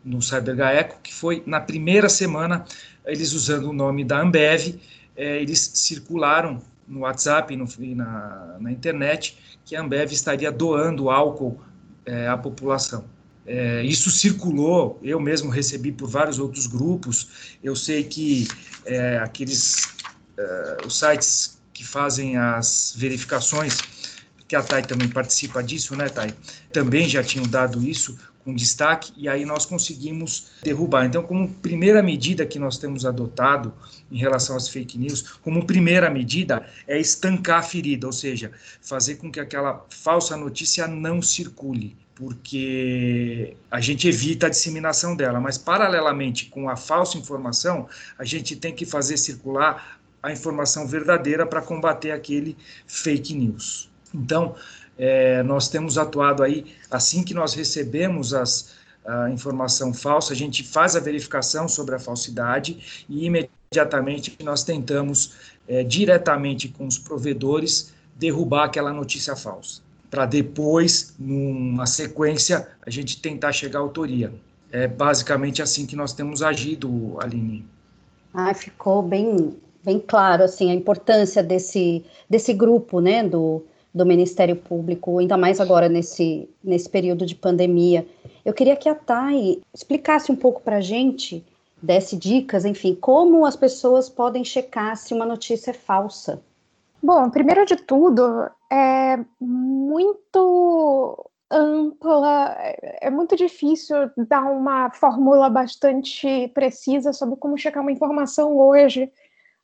no 0.04 0.22
CyberGaeco, 0.22 1.00
que 1.02 1.12
foi 1.12 1.42
na 1.46 1.60
primeira 1.60 2.08
semana, 2.08 2.64
eles 3.04 3.32
usando 3.32 3.68
o 3.70 3.72
nome 3.72 4.04
da 4.04 4.20
Ambev, 4.20 4.80
é, 5.16 5.40
eles 5.40 5.72
circularam 5.74 6.62
no 6.88 7.00
WhatsApp 7.00 7.54
e 7.78 7.94
na, 7.94 8.56
na 8.58 8.72
internet 8.72 9.38
que 9.64 9.76
a 9.76 9.82
Ambev 9.82 10.12
estaria 10.12 10.50
doando 10.50 11.10
álcool 11.10 11.60
é, 12.06 12.26
à 12.26 12.36
população. 12.36 13.04
É, 13.46 13.82
isso 13.84 14.10
circulou, 14.10 14.98
eu 15.02 15.20
mesmo 15.20 15.50
recebi 15.50 15.92
por 15.92 16.08
vários 16.08 16.38
outros 16.38 16.66
grupos. 16.66 17.56
Eu 17.62 17.76
sei 17.76 18.04
que 18.04 18.48
aqueles 19.22 19.98
os 20.86 20.98
sites 20.98 21.60
que 21.72 21.84
fazem 21.84 22.36
as 22.36 22.94
verificações, 22.96 23.78
que 24.50 24.56
a 24.56 24.62
Thay 24.64 24.82
também 24.82 25.08
participa 25.08 25.62
disso, 25.62 25.94
né, 25.94 26.08
Thay? 26.08 26.34
Também 26.72 27.08
já 27.08 27.22
tinham 27.22 27.46
dado 27.46 27.86
isso 27.86 28.18
com 28.44 28.52
destaque 28.52 29.12
e 29.16 29.28
aí 29.28 29.44
nós 29.44 29.64
conseguimos 29.64 30.50
derrubar. 30.60 31.06
Então, 31.06 31.22
como 31.22 31.48
primeira 31.48 32.02
medida 32.02 32.44
que 32.44 32.58
nós 32.58 32.76
temos 32.76 33.06
adotado 33.06 33.72
em 34.10 34.18
relação 34.18 34.56
às 34.56 34.68
fake 34.68 34.98
news, 34.98 35.22
como 35.40 35.64
primeira 35.64 36.10
medida 36.10 36.66
é 36.88 36.98
estancar 36.98 37.60
a 37.60 37.62
ferida, 37.62 38.08
ou 38.08 38.12
seja, 38.12 38.50
fazer 38.80 39.18
com 39.18 39.30
que 39.30 39.38
aquela 39.38 39.86
falsa 39.88 40.36
notícia 40.36 40.88
não 40.88 41.22
circule 41.22 41.96
porque 42.16 43.56
a 43.70 43.80
gente 43.80 44.06
evita 44.06 44.46
a 44.46 44.50
disseminação 44.50 45.16
dela, 45.16 45.40
mas 45.40 45.56
paralelamente 45.56 46.46
com 46.46 46.68
a 46.68 46.76
falsa 46.76 47.16
informação, 47.16 47.88
a 48.18 48.24
gente 48.24 48.56
tem 48.56 48.74
que 48.74 48.84
fazer 48.84 49.16
circular 49.16 50.00
a 50.22 50.30
informação 50.30 50.86
verdadeira 50.86 51.46
para 51.46 51.62
combater 51.62 52.10
aquele 52.10 52.56
fake 52.86 53.32
news. 53.32 53.89
Então, 54.14 54.54
é, 54.98 55.42
nós 55.42 55.68
temos 55.68 55.96
atuado 55.96 56.42
aí, 56.42 56.66
assim 56.90 57.22
que 57.22 57.34
nós 57.34 57.54
recebemos 57.54 58.34
as, 58.34 58.70
a 59.06 59.30
informação 59.30 59.94
falsa, 59.94 60.32
a 60.32 60.36
gente 60.36 60.62
faz 60.62 60.96
a 60.96 61.00
verificação 61.00 61.68
sobre 61.68 61.94
a 61.94 61.98
falsidade 61.98 63.04
e 63.08 63.26
imediatamente 63.26 64.36
nós 64.42 64.64
tentamos 64.64 65.34
é, 65.68 65.82
diretamente 65.84 66.68
com 66.68 66.86
os 66.86 66.98
provedores 66.98 67.92
derrubar 68.16 68.64
aquela 68.64 68.92
notícia 68.92 69.34
falsa 69.34 69.80
para 70.10 70.26
depois, 70.26 71.14
numa 71.18 71.86
sequência, 71.86 72.66
a 72.84 72.90
gente 72.90 73.22
tentar 73.22 73.52
chegar 73.52 73.78
à 73.78 73.82
autoria. 73.82 74.32
É 74.72 74.86
basicamente 74.88 75.62
assim 75.62 75.86
que 75.86 75.94
nós 75.94 76.12
temos 76.12 76.42
agido, 76.42 77.16
Aline. 77.20 77.64
Ah, 78.34 78.52
ficou 78.52 79.02
bem, 79.02 79.56
bem 79.84 80.00
claro 80.00 80.42
assim 80.42 80.70
a 80.70 80.74
importância 80.74 81.42
desse, 81.42 82.04
desse 82.28 82.52
grupo, 82.52 83.00
né, 83.00 83.22
do, 83.22 83.62
do 83.92 84.06
Ministério 84.06 84.56
Público, 84.56 85.18
ainda 85.18 85.36
mais 85.36 85.60
agora 85.60 85.88
nesse, 85.88 86.48
nesse 86.62 86.88
período 86.88 87.26
de 87.26 87.34
pandemia. 87.34 88.06
Eu 88.44 88.54
queria 88.54 88.76
que 88.76 88.88
a 88.88 88.94
Thay 88.94 89.60
explicasse 89.74 90.30
um 90.30 90.36
pouco 90.36 90.62
para 90.62 90.76
a 90.76 90.80
gente, 90.80 91.44
desse 91.82 92.16
dicas, 92.16 92.64
enfim, 92.64 92.94
como 92.94 93.44
as 93.44 93.56
pessoas 93.56 94.08
podem 94.08 94.44
checar 94.44 94.96
se 94.96 95.12
uma 95.12 95.26
notícia 95.26 95.70
é 95.70 95.74
falsa. 95.74 96.40
Bom, 97.02 97.30
primeiro 97.30 97.64
de 97.64 97.76
tudo, 97.76 98.48
é 98.70 99.18
muito 99.40 101.26
ampla, 101.50 102.54
é 103.00 103.10
muito 103.10 103.34
difícil 103.34 103.96
dar 104.28 104.42
uma 104.42 104.90
fórmula 104.90 105.50
bastante 105.50 106.48
precisa 106.54 107.12
sobre 107.12 107.36
como 107.36 107.58
checar 107.58 107.82
uma 107.82 107.90
informação 107.90 108.56
hoje 108.56 109.10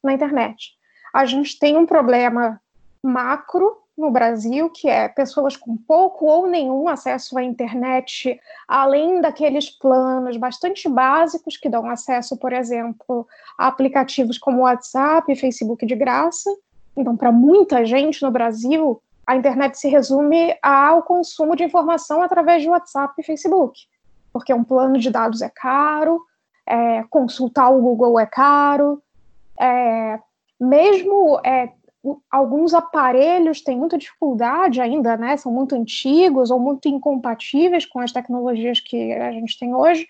na 0.02 0.12
internet. 0.12 0.72
A 1.14 1.24
gente 1.24 1.58
tem 1.58 1.76
um 1.76 1.86
problema 1.86 2.60
macro 3.02 3.85
no 3.96 4.10
Brasil, 4.10 4.68
que 4.70 4.88
é 4.88 5.08
pessoas 5.08 5.56
com 5.56 5.76
pouco 5.76 6.26
ou 6.26 6.46
nenhum 6.46 6.86
acesso 6.86 7.38
à 7.38 7.42
internet, 7.42 8.38
além 8.68 9.20
daqueles 9.20 9.70
planos 9.70 10.36
bastante 10.36 10.88
básicos 10.88 11.56
que 11.56 11.68
dão 11.68 11.88
acesso, 11.88 12.36
por 12.36 12.52
exemplo, 12.52 13.26
a 13.56 13.68
aplicativos 13.68 14.36
como 14.36 14.62
WhatsApp 14.62 15.32
e 15.32 15.36
Facebook 15.36 15.86
de 15.86 15.94
graça, 15.94 16.50
então, 16.96 17.16
para 17.16 17.30
muita 17.30 17.84
gente 17.84 18.22
no 18.22 18.30
Brasil, 18.30 19.02
a 19.26 19.36
internet 19.36 19.78
se 19.78 19.88
resume 19.88 20.56
ao 20.62 21.02
consumo 21.02 21.54
de 21.54 21.64
informação 21.64 22.22
através 22.22 22.62
de 22.62 22.70
WhatsApp 22.70 23.14
e 23.18 23.24
Facebook, 23.24 23.78
porque 24.32 24.54
um 24.54 24.64
plano 24.64 24.98
de 24.98 25.10
dados 25.10 25.42
é 25.42 25.50
caro, 25.50 26.22
é, 26.66 27.04
consultar 27.10 27.68
o 27.68 27.80
Google 27.80 28.18
é 28.18 28.26
caro, 28.26 29.02
é, 29.60 30.18
mesmo 30.58 31.38
é, 31.44 31.70
alguns 32.30 32.74
aparelhos 32.74 33.60
têm 33.62 33.76
muita 33.76 33.98
dificuldade 33.98 34.80
ainda, 34.80 35.16
né, 35.16 35.36
são 35.36 35.52
muito 35.52 35.74
antigos 35.74 36.50
ou 36.50 36.58
muito 36.58 36.88
incompatíveis 36.88 37.84
com 37.84 38.00
as 38.00 38.12
tecnologias 38.12 38.80
que 38.80 39.12
a 39.12 39.32
gente 39.32 39.58
tem 39.58 39.74
hoje. 39.74 40.06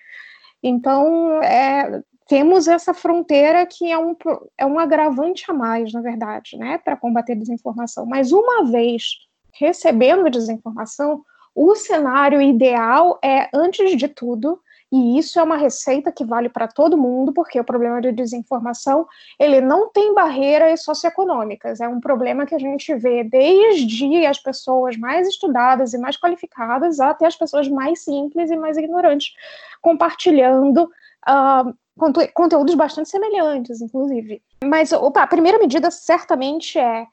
Então, 0.62 1.42
é, 1.42 2.02
temos 2.26 2.66
essa 2.66 2.92
fronteira 2.92 3.64
que 3.66 3.90
é 3.90 3.98
um, 3.98 4.16
é 4.58 4.66
um 4.66 4.78
agravante 4.78 5.44
a 5.48 5.54
mais, 5.54 5.92
na 5.92 6.00
verdade, 6.00 6.56
né, 6.56 6.78
para 6.78 6.96
combater 6.96 7.36
desinformação. 7.36 8.04
Mas 8.06 8.32
uma 8.32 8.64
vez 8.64 9.04
recebendo 9.52 10.30
desinformação, 10.30 11.22
o 11.54 11.74
cenário 11.74 12.42
ideal 12.42 13.18
é, 13.24 13.48
antes 13.54 13.96
de 13.96 14.08
tudo, 14.08 14.60
e 14.90 15.18
isso 15.18 15.40
é 15.40 15.42
uma 15.42 15.56
receita 15.56 16.12
que 16.12 16.24
vale 16.24 16.48
para 16.48 16.68
todo 16.68 16.96
mundo, 16.96 17.32
porque 17.32 17.58
o 17.58 17.64
problema 17.64 18.00
de 18.00 18.12
desinformação, 18.12 19.06
ele 19.38 19.60
não 19.60 19.88
tem 19.88 20.14
barreiras 20.14 20.84
socioeconômicas, 20.84 21.80
é 21.80 21.88
um 21.88 22.00
problema 22.00 22.46
que 22.46 22.54
a 22.54 22.58
gente 22.58 22.94
vê 22.94 23.24
desde 23.24 24.24
as 24.26 24.38
pessoas 24.38 24.96
mais 24.96 25.26
estudadas 25.26 25.92
e 25.92 25.98
mais 25.98 26.16
qualificadas 26.16 27.00
até 27.00 27.26
as 27.26 27.34
pessoas 27.34 27.68
mais 27.68 28.04
simples 28.04 28.50
e 28.50 28.56
mais 28.56 28.76
ignorantes, 28.76 29.34
compartilhando 29.82 30.84
uh, 30.84 31.74
conteúdos 32.32 32.74
bastante 32.74 33.08
semelhantes, 33.08 33.80
inclusive. 33.80 34.40
Mas 34.62 34.92
opa, 34.92 35.22
a 35.22 35.26
primeira 35.26 35.58
medida 35.58 35.90
certamente 35.90 36.78
é: 36.78 37.06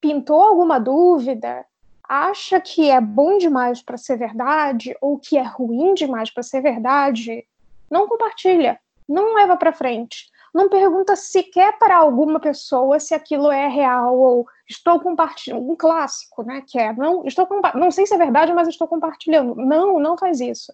pintou 0.00 0.40
alguma 0.40 0.78
dúvida? 0.78 1.66
Acha 2.12 2.60
que 2.60 2.90
é 2.90 3.00
bom 3.00 3.38
demais 3.38 3.80
para 3.80 3.96
ser 3.96 4.16
verdade 4.16 4.96
ou 5.00 5.16
que 5.16 5.38
é 5.38 5.42
ruim 5.42 5.94
demais 5.94 6.28
para 6.28 6.42
ser 6.42 6.60
verdade? 6.60 7.46
Não 7.88 8.08
compartilha, 8.08 8.80
não 9.08 9.34
leva 9.34 9.56
para 9.56 9.72
frente. 9.72 10.28
Não 10.52 10.68
pergunta 10.68 11.14
sequer 11.14 11.78
para 11.78 11.96
alguma 11.96 12.40
pessoa 12.40 12.98
se 12.98 13.14
aquilo 13.14 13.52
é 13.52 13.68
real 13.68 14.18
ou 14.18 14.44
estou 14.68 14.98
compartilhando. 14.98 15.70
Um 15.70 15.76
clássico, 15.76 16.42
né? 16.42 16.64
Que 16.66 16.80
é 16.80 16.92
não 16.92 17.24
estou 17.24 17.48
não 17.76 17.92
sei 17.92 18.04
se 18.04 18.14
é 18.14 18.18
verdade, 18.18 18.52
mas 18.52 18.66
estou 18.66 18.88
compartilhando. 18.88 19.54
Não, 19.54 20.00
não 20.00 20.18
faz 20.18 20.40
isso 20.40 20.72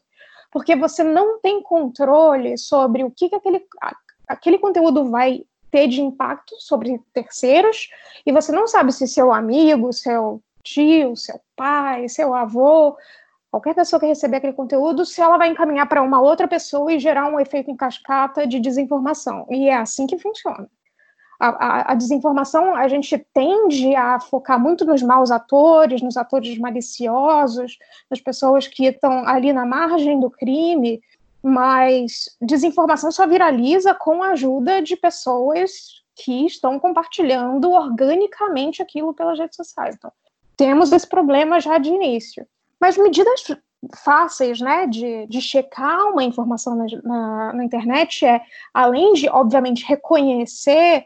porque 0.50 0.74
você 0.74 1.04
não 1.04 1.38
tem 1.38 1.62
controle 1.62 2.56
sobre 2.56 3.04
o 3.04 3.10
que, 3.10 3.28
que 3.28 3.34
aquele, 3.34 3.66
aquele 4.26 4.58
conteúdo 4.58 5.10
vai 5.10 5.44
ter 5.70 5.88
de 5.88 6.00
impacto 6.00 6.54
sobre 6.58 6.98
terceiros, 7.12 7.90
e 8.24 8.32
você 8.32 8.52
não 8.52 8.66
sabe 8.66 8.92
se 8.92 9.06
seu 9.06 9.32
amigo, 9.32 9.92
seu 9.92 10.40
tio, 10.66 11.16
seu 11.16 11.40
pai, 11.54 12.08
seu 12.08 12.34
avô, 12.34 12.96
qualquer 13.50 13.74
pessoa 13.74 14.00
que 14.00 14.06
receber 14.06 14.38
aquele 14.38 14.52
conteúdo, 14.52 15.06
se 15.06 15.20
ela 15.20 15.38
vai 15.38 15.48
encaminhar 15.48 15.88
para 15.88 16.02
uma 16.02 16.20
outra 16.20 16.48
pessoa 16.48 16.92
e 16.92 16.98
gerar 16.98 17.26
um 17.26 17.38
efeito 17.40 17.70
em 17.70 17.76
cascata 17.76 18.46
de 18.46 18.58
desinformação. 18.60 19.46
E 19.50 19.68
é 19.68 19.76
assim 19.76 20.06
que 20.06 20.18
funciona 20.18 20.68
a, 21.38 21.48
a, 21.48 21.92
a, 21.92 21.94
desinformação, 21.94 22.74
a 22.74 22.88
gente 22.88 23.18
tende 23.32 23.94
a 23.94 24.18
focar 24.18 24.58
muito 24.58 24.84
nos 24.84 25.02
maus 25.02 25.30
atores, 25.30 26.02
nos 26.02 26.16
atores 26.16 26.58
maliciosos, 26.58 27.78
nas 28.10 28.20
pessoas 28.20 28.66
que 28.66 28.86
estão 28.86 29.26
ali 29.26 29.52
na 29.52 29.66
margem 29.66 30.18
do 30.18 30.30
crime, 30.30 31.00
mas 31.42 32.36
desinformação 32.40 33.12
só 33.12 33.26
viraliza 33.26 33.94
com 33.94 34.22
a 34.22 34.30
ajuda 34.30 34.82
de 34.82 34.96
pessoas 34.96 36.02
que 36.14 36.46
estão 36.46 36.78
compartilhando 36.80 37.70
organicamente 37.70 38.82
aquilo 38.82 39.12
pelas 39.12 39.38
redes 39.38 39.56
sociais. 39.56 39.94
Então, 39.96 40.10
temos 40.56 40.92
esse 40.92 41.06
problema 41.06 41.60
já 41.60 41.78
de 41.78 41.90
início. 41.90 42.46
Mas 42.80 42.96
medidas 42.96 43.42
fáceis 44.04 44.60
né, 44.60 44.86
de, 44.86 45.26
de 45.26 45.40
checar 45.40 46.08
uma 46.08 46.24
informação 46.24 46.74
na, 46.74 46.86
na, 47.02 47.52
na 47.52 47.64
internet 47.64 48.24
é, 48.24 48.40
além 48.72 49.12
de, 49.14 49.28
obviamente, 49.28 49.84
reconhecer 49.84 51.04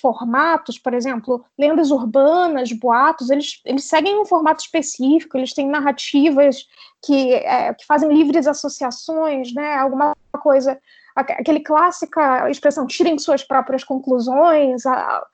formatos, 0.00 0.78
por 0.78 0.92
exemplo, 0.92 1.44
lendas 1.58 1.90
urbanas, 1.90 2.70
boatos, 2.72 3.30
eles, 3.30 3.60
eles 3.64 3.84
seguem 3.84 4.20
um 4.20 4.26
formato 4.26 4.62
específico, 4.62 5.36
eles 5.36 5.54
têm 5.54 5.68
narrativas 5.68 6.66
que, 7.02 7.32
é, 7.34 7.72
que 7.72 7.86
fazem 7.86 8.12
livres 8.12 8.46
associações, 8.46 9.54
né, 9.54 9.76
alguma 9.76 10.14
coisa, 10.42 10.78
aquele 11.14 11.60
clássica 11.60 12.50
expressão, 12.50 12.86
tirem 12.86 13.18
suas 13.18 13.42
próprias 13.42 13.82
conclusões, 13.82 14.84
a, 14.84 15.24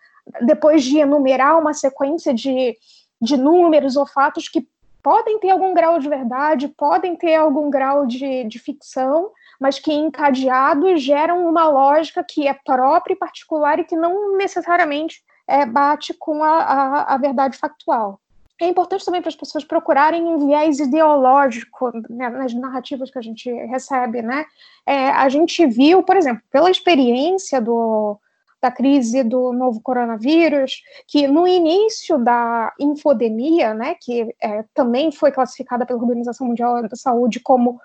depois 0.42 0.84
de 0.84 0.98
enumerar 0.98 1.58
uma 1.58 1.74
sequência 1.74 2.32
de, 2.32 2.76
de 3.22 3.36
números 3.36 3.96
ou 3.96 4.04
fatos 4.04 4.48
que 4.48 4.66
podem 5.00 5.38
ter 5.38 5.50
algum 5.50 5.72
grau 5.72 5.98
de 5.98 6.08
verdade, 6.08 6.68
podem 6.68 7.16
ter 7.16 7.36
algum 7.36 7.70
grau 7.70 8.04
de, 8.04 8.44
de 8.44 8.58
ficção, 8.58 9.30
mas 9.60 9.78
que 9.78 9.92
encadeados 9.92 11.00
geram 11.00 11.48
uma 11.48 11.68
lógica 11.68 12.24
que 12.28 12.46
é 12.48 12.54
própria 12.64 13.14
e 13.14 13.18
particular 13.18 13.78
e 13.78 13.84
que 13.84 13.96
não 13.96 14.36
necessariamente 14.36 15.22
é, 15.46 15.64
bate 15.64 16.12
com 16.14 16.42
a, 16.42 16.62
a, 16.62 17.14
a 17.14 17.16
verdade 17.16 17.56
factual. 17.56 18.20
É 18.60 18.66
importante 18.66 19.04
também 19.04 19.20
para 19.20 19.28
as 19.28 19.36
pessoas 19.36 19.64
procurarem 19.64 20.22
um 20.22 20.46
viés 20.46 20.78
ideológico 20.78 21.90
né, 22.08 22.28
nas 22.28 22.54
narrativas 22.54 23.10
que 23.10 23.18
a 23.18 23.22
gente 23.22 23.50
recebe, 23.50 24.22
né? 24.22 24.44
É, 24.86 25.10
a 25.10 25.28
gente 25.28 25.66
viu, 25.66 26.02
por 26.04 26.16
exemplo, 26.16 26.42
pela 26.48 26.70
experiência 26.70 27.60
do, 27.60 28.20
da 28.62 28.70
crise 28.70 29.24
do 29.24 29.52
novo 29.52 29.80
coronavírus, 29.80 30.82
que 31.08 31.26
no 31.26 31.48
início 31.48 32.16
da 32.16 32.72
infodemia, 32.78 33.74
né, 33.74 33.96
que 34.00 34.32
é, 34.40 34.64
também 34.72 35.10
foi 35.10 35.32
classificada 35.32 35.84
pela 35.84 35.98
Organização 35.98 36.46
Mundial 36.46 36.80
da 36.88 36.96
Saúde 36.96 37.40
como 37.40 37.80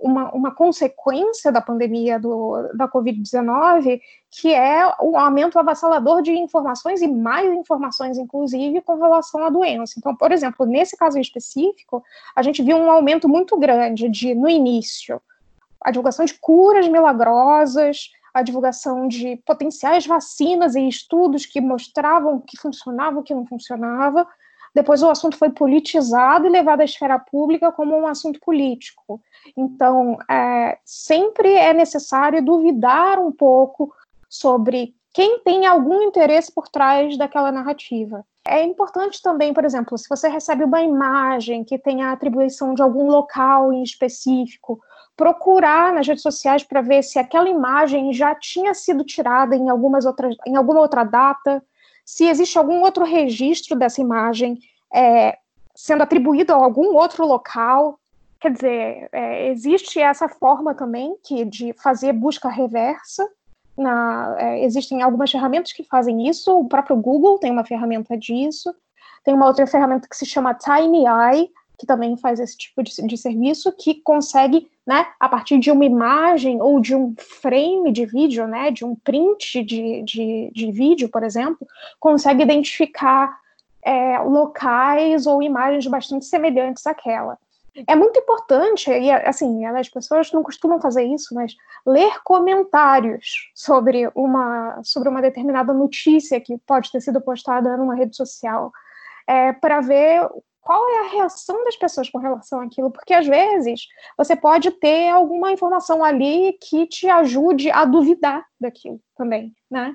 uma, 0.00 0.32
uma 0.32 0.54
consequência 0.54 1.50
da 1.50 1.60
pandemia 1.60 2.20
do, 2.20 2.70
da 2.74 2.88
Covid-19, 2.88 4.00
que 4.30 4.54
é 4.54 4.86
o 5.00 5.16
aumento 5.16 5.58
avassalador 5.58 6.22
de 6.22 6.32
informações 6.32 7.02
e 7.02 7.08
mais 7.08 7.52
informações, 7.52 8.16
inclusive, 8.16 8.80
com 8.80 8.94
relação 8.94 9.44
à 9.44 9.50
doença. 9.50 9.94
Então, 9.98 10.14
por 10.14 10.30
exemplo, 10.30 10.64
nesse 10.64 10.96
caso 10.96 11.18
específico, 11.18 12.02
a 12.34 12.42
gente 12.42 12.62
viu 12.62 12.76
um 12.76 12.90
aumento 12.90 13.28
muito 13.28 13.58
grande 13.58 14.08
de, 14.08 14.34
no 14.34 14.48
início, 14.48 15.20
a 15.80 15.90
divulgação 15.90 16.24
de 16.24 16.34
curas 16.34 16.88
milagrosas, 16.88 18.12
a 18.32 18.42
divulgação 18.42 19.06
de 19.06 19.36
potenciais 19.44 20.06
vacinas 20.06 20.74
e 20.74 20.88
estudos 20.88 21.44
que 21.44 21.60
mostravam 21.60 22.40
que 22.40 22.58
funcionava 22.58 23.20
o 23.20 23.22
que 23.22 23.34
não 23.34 23.46
funcionava. 23.46 24.26
Depois 24.74 25.02
o 25.02 25.10
assunto 25.10 25.36
foi 25.36 25.50
politizado 25.50 26.46
e 26.46 26.50
levado 26.50 26.80
à 26.80 26.84
esfera 26.84 27.18
pública 27.18 27.70
como 27.70 27.96
um 27.96 28.06
assunto 28.06 28.40
político. 28.40 29.20
Então, 29.56 30.16
é, 30.30 30.78
sempre 30.84 31.52
é 31.52 31.74
necessário 31.74 32.42
duvidar 32.42 33.18
um 33.18 33.30
pouco 33.30 33.92
sobre 34.28 34.94
quem 35.12 35.40
tem 35.40 35.66
algum 35.66 36.02
interesse 36.02 36.50
por 36.50 36.68
trás 36.68 37.18
daquela 37.18 37.52
narrativa. 37.52 38.24
É 38.46 38.62
importante 38.64 39.20
também, 39.22 39.52
por 39.52 39.64
exemplo, 39.64 39.96
se 39.98 40.08
você 40.08 40.26
recebe 40.26 40.64
uma 40.64 40.82
imagem 40.82 41.62
que 41.64 41.78
tem 41.78 42.02
a 42.02 42.12
atribuição 42.12 42.74
de 42.74 42.82
algum 42.82 43.06
local 43.06 43.72
em 43.72 43.82
específico, 43.82 44.80
procurar 45.16 45.92
nas 45.92 46.06
redes 46.06 46.22
sociais 46.22 46.62
para 46.62 46.80
ver 46.80 47.02
se 47.02 47.18
aquela 47.18 47.48
imagem 47.48 48.12
já 48.12 48.34
tinha 48.34 48.74
sido 48.74 49.04
tirada 49.04 49.54
em, 49.54 49.68
algumas 49.68 50.04
outras, 50.04 50.36
em 50.46 50.56
alguma 50.56 50.80
outra 50.80 51.04
data, 51.04 51.62
se 52.04 52.26
existe 52.26 52.58
algum 52.58 52.80
outro 52.80 53.04
registro 53.04 53.76
dessa 53.76 54.00
imagem 54.00 54.58
é, 54.92 55.38
sendo 55.74 56.02
atribuído 56.02 56.52
a 56.52 56.56
algum 56.56 56.94
outro 56.94 57.26
local. 57.26 57.98
Quer 58.40 58.52
dizer, 58.52 59.08
é, 59.12 59.48
existe 59.48 60.00
essa 60.00 60.28
forma 60.28 60.74
também 60.74 61.16
que, 61.22 61.44
de 61.44 61.72
fazer 61.74 62.12
busca 62.12 62.48
reversa. 62.48 63.28
Na, 63.76 64.34
é, 64.38 64.64
existem 64.64 65.00
algumas 65.02 65.30
ferramentas 65.30 65.72
que 65.72 65.84
fazem 65.84 66.28
isso, 66.28 66.58
o 66.58 66.68
próprio 66.68 66.96
Google 66.96 67.38
tem 67.38 67.50
uma 67.50 67.64
ferramenta 67.64 68.16
disso, 68.18 68.74
tem 69.24 69.32
uma 69.32 69.46
outra 69.46 69.66
ferramenta 69.66 70.06
que 70.06 70.16
se 70.16 70.26
chama 70.26 70.52
TinyEye, 70.52 71.50
que 71.82 71.86
também 71.86 72.16
faz 72.16 72.38
esse 72.38 72.56
tipo 72.56 72.80
de, 72.80 72.92
de 73.04 73.16
serviço, 73.18 73.72
que 73.72 73.96
consegue, 74.02 74.70
né, 74.86 75.04
a 75.18 75.28
partir 75.28 75.58
de 75.58 75.68
uma 75.68 75.84
imagem 75.84 76.62
ou 76.62 76.78
de 76.78 76.94
um 76.94 77.12
frame 77.18 77.90
de 77.90 78.06
vídeo, 78.06 78.46
né, 78.46 78.70
de 78.70 78.84
um 78.84 78.94
print 78.94 79.64
de, 79.64 80.00
de, 80.02 80.52
de 80.54 80.70
vídeo, 80.70 81.08
por 81.08 81.24
exemplo, 81.24 81.66
consegue 81.98 82.40
identificar 82.40 83.36
é, 83.84 84.20
locais 84.20 85.26
ou 85.26 85.42
imagens 85.42 85.84
bastante 85.88 86.24
semelhantes 86.24 86.86
àquela. 86.86 87.36
É 87.88 87.96
muito 87.96 88.16
importante, 88.16 88.88
e 88.88 89.10
assim, 89.10 89.64
as 89.64 89.88
pessoas 89.88 90.30
não 90.30 90.44
costumam 90.44 90.80
fazer 90.80 91.02
isso, 91.02 91.34
mas 91.34 91.56
ler 91.84 92.22
comentários 92.22 93.50
sobre 93.56 94.08
uma, 94.14 94.80
sobre 94.84 95.08
uma 95.08 95.20
determinada 95.20 95.72
notícia 95.72 96.40
que 96.40 96.56
pode 96.58 96.92
ter 96.92 97.00
sido 97.00 97.20
postada 97.20 97.76
numa 97.76 97.96
rede 97.96 98.14
social, 98.14 98.70
é, 99.26 99.52
para 99.52 99.80
ver 99.80 100.28
qual 100.62 100.88
é 100.88 101.00
a 101.00 101.10
reação 101.10 101.64
das 101.64 101.76
pessoas 101.76 102.08
com 102.08 102.18
relação 102.18 102.60
àquilo, 102.60 102.90
porque 102.90 103.12
às 103.12 103.26
vezes 103.26 103.88
você 104.16 104.36
pode 104.36 104.70
ter 104.70 105.10
alguma 105.10 105.50
informação 105.50 106.02
ali 106.04 106.56
que 106.60 106.86
te 106.86 107.08
ajude 107.08 107.70
a 107.70 107.84
duvidar 107.84 108.46
daquilo 108.60 109.00
também, 109.16 109.52
né? 109.68 109.94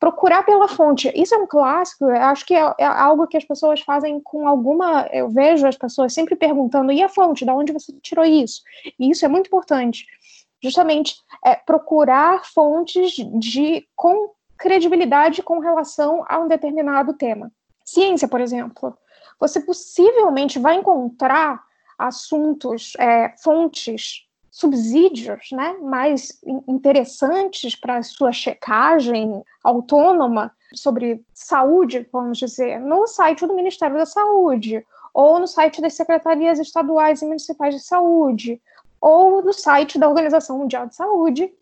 Procurar 0.00 0.44
pela 0.44 0.68
fonte, 0.68 1.12
isso 1.14 1.34
é 1.34 1.38
um 1.38 1.46
clássico, 1.46 2.04
eu 2.04 2.22
acho 2.22 2.46
que 2.46 2.54
é, 2.54 2.74
é, 2.78 2.86
algo 2.86 3.26
que 3.26 3.36
as 3.36 3.44
pessoas 3.44 3.80
fazem 3.80 4.20
com 4.20 4.46
alguma. 4.46 5.08
Eu 5.12 5.28
vejo 5.28 5.66
as 5.66 5.76
pessoas 5.76 6.14
sempre 6.14 6.36
perguntando: 6.36 6.92
e 6.92 7.02
a 7.02 7.08
fonte, 7.08 7.44
de 7.44 7.50
onde 7.50 7.72
você 7.72 7.92
tirou 8.00 8.24
isso? 8.24 8.62
E 8.98 9.10
isso 9.10 9.24
é 9.24 9.28
muito 9.28 9.48
importante. 9.48 10.06
Justamente 10.62 11.16
é, 11.44 11.56
procurar 11.56 12.44
fontes 12.46 13.12
de 13.40 13.86
com 13.96 14.30
credibilidade 14.56 15.42
com 15.42 15.58
relação 15.58 16.24
a 16.28 16.38
um 16.38 16.46
determinado 16.46 17.12
tema. 17.14 17.50
Ciência, 17.84 18.28
por 18.28 18.40
exemplo 18.40 18.96
você 19.38 19.60
possivelmente 19.60 20.58
vai 20.58 20.76
encontrar 20.76 21.62
assuntos, 21.98 22.92
é, 22.98 23.34
fontes, 23.42 24.26
subsídios 24.50 25.50
né, 25.52 25.76
mais 25.80 26.40
interessantes 26.66 27.76
para 27.76 27.98
a 27.98 28.02
sua 28.02 28.32
checagem 28.32 29.42
autônoma 29.62 30.52
sobre 30.74 31.24
saúde, 31.32 32.08
vamos 32.12 32.38
dizer, 32.38 32.80
no 32.80 33.06
site 33.06 33.46
do 33.46 33.54
Ministério 33.54 33.96
da 33.96 34.06
Saúde, 34.06 34.84
ou 35.14 35.38
no 35.38 35.46
site 35.46 35.80
das 35.80 35.94
secretarias 35.94 36.58
estaduais 36.58 37.22
e 37.22 37.26
municipais 37.26 37.74
de 37.74 37.80
saúde, 37.80 38.60
ou 39.00 39.42
no 39.42 39.52
site 39.52 39.98
da 39.98 40.08
Organização 40.08 40.58
Mundial 40.58 40.86
de 40.86 40.96
Saúde, 40.96 41.52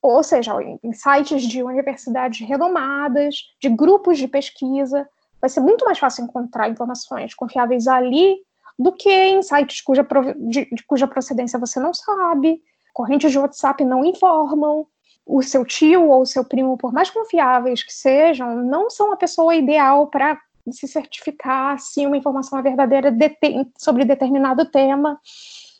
ou 0.00 0.22
seja, 0.22 0.54
em 0.82 0.92
sites 0.92 1.42
de 1.42 1.62
universidades 1.62 2.46
renomadas, 2.46 3.50
de 3.60 3.68
grupos 3.68 4.18
de 4.18 4.28
pesquisa, 4.28 5.08
vai 5.42 5.50
ser 5.50 5.60
muito 5.60 5.84
mais 5.84 5.98
fácil 5.98 6.24
encontrar 6.24 6.70
informações 6.70 7.34
confiáveis 7.34 7.88
ali 7.88 8.36
do 8.78 8.92
que 8.92 9.10
em 9.10 9.42
sites 9.42 9.80
cuja, 9.80 10.06
de, 10.38 10.64
de 10.66 10.86
cuja 10.86 11.06
procedência 11.06 11.58
você 11.58 11.80
não 11.80 11.92
sabe, 11.92 12.62
correntes 12.94 13.32
de 13.32 13.38
WhatsApp 13.38 13.84
não 13.84 14.04
informam, 14.04 14.86
o 15.26 15.42
seu 15.42 15.64
tio 15.64 16.08
ou 16.08 16.22
o 16.22 16.26
seu 16.26 16.44
primo, 16.44 16.76
por 16.76 16.92
mais 16.92 17.10
confiáveis 17.10 17.82
que 17.82 17.92
sejam, 17.92 18.56
não 18.56 18.88
são 18.88 19.12
a 19.12 19.16
pessoa 19.16 19.54
ideal 19.54 20.06
para 20.06 20.40
se 20.70 20.86
certificar 20.86 21.78
se 21.78 22.06
uma 22.06 22.16
informação 22.16 22.58
é 22.58 22.62
verdadeira 22.62 23.14
sobre 23.76 24.04
determinado 24.04 24.64
tema. 24.64 25.20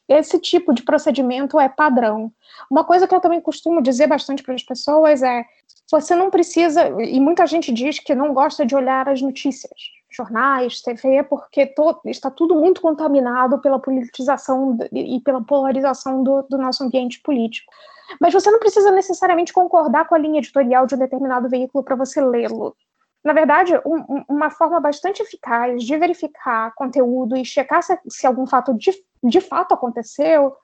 Esse 0.08 0.38
tipo 0.38 0.74
de 0.74 0.82
procedimento 0.82 1.58
é 1.58 1.68
padrão. 1.68 2.32
Uma 2.70 2.84
coisa 2.84 3.06
que 3.06 3.14
eu 3.14 3.20
também 3.20 3.40
costumo 3.40 3.80
dizer 3.80 4.08
bastante 4.08 4.42
para 4.42 4.54
as 4.54 4.62
pessoas 4.62 5.22
é: 5.22 5.44
você 5.92 6.16
não 6.16 6.30
precisa, 6.30 6.88
e 7.02 7.20
muita 7.20 7.46
gente 7.46 7.70
diz 7.70 7.98
que 7.98 8.14
não 8.14 8.32
gosta 8.32 8.64
de 8.64 8.74
olhar 8.74 9.06
as 9.10 9.20
notícias, 9.20 9.78
jornais, 10.10 10.80
TV, 10.80 11.22
porque 11.22 11.66
to, 11.66 12.00
está 12.06 12.30
tudo 12.30 12.54
muito 12.54 12.80
contaminado 12.80 13.60
pela 13.60 13.78
politização 13.78 14.78
e 14.90 15.20
pela 15.20 15.44
polarização 15.44 16.24
do, 16.24 16.42
do 16.48 16.56
nosso 16.56 16.82
ambiente 16.82 17.20
político. 17.20 17.70
Mas 18.18 18.32
você 18.32 18.50
não 18.50 18.58
precisa 18.58 18.90
necessariamente 18.90 19.52
concordar 19.52 20.08
com 20.08 20.14
a 20.14 20.18
linha 20.18 20.38
editorial 20.38 20.86
de 20.86 20.94
um 20.94 20.98
determinado 20.98 21.46
veículo 21.50 21.84
para 21.84 21.94
você 21.94 22.22
lê-lo. 22.22 22.74
Na 23.22 23.34
verdade, 23.34 23.74
um, 23.84 24.24
uma 24.28 24.48
forma 24.48 24.80
bastante 24.80 25.22
eficaz 25.22 25.84
de 25.84 25.96
verificar 25.98 26.74
conteúdo 26.74 27.36
e 27.36 27.44
checar 27.44 27.82
se, 27.82 27.98
se 28.08 28.26
algum 28.26 28.46
fato 28.46 28.72
de, 28.72 28.92
de 29.22 29.40
fato 29.42 29.74
aconteceu 29.74 30.54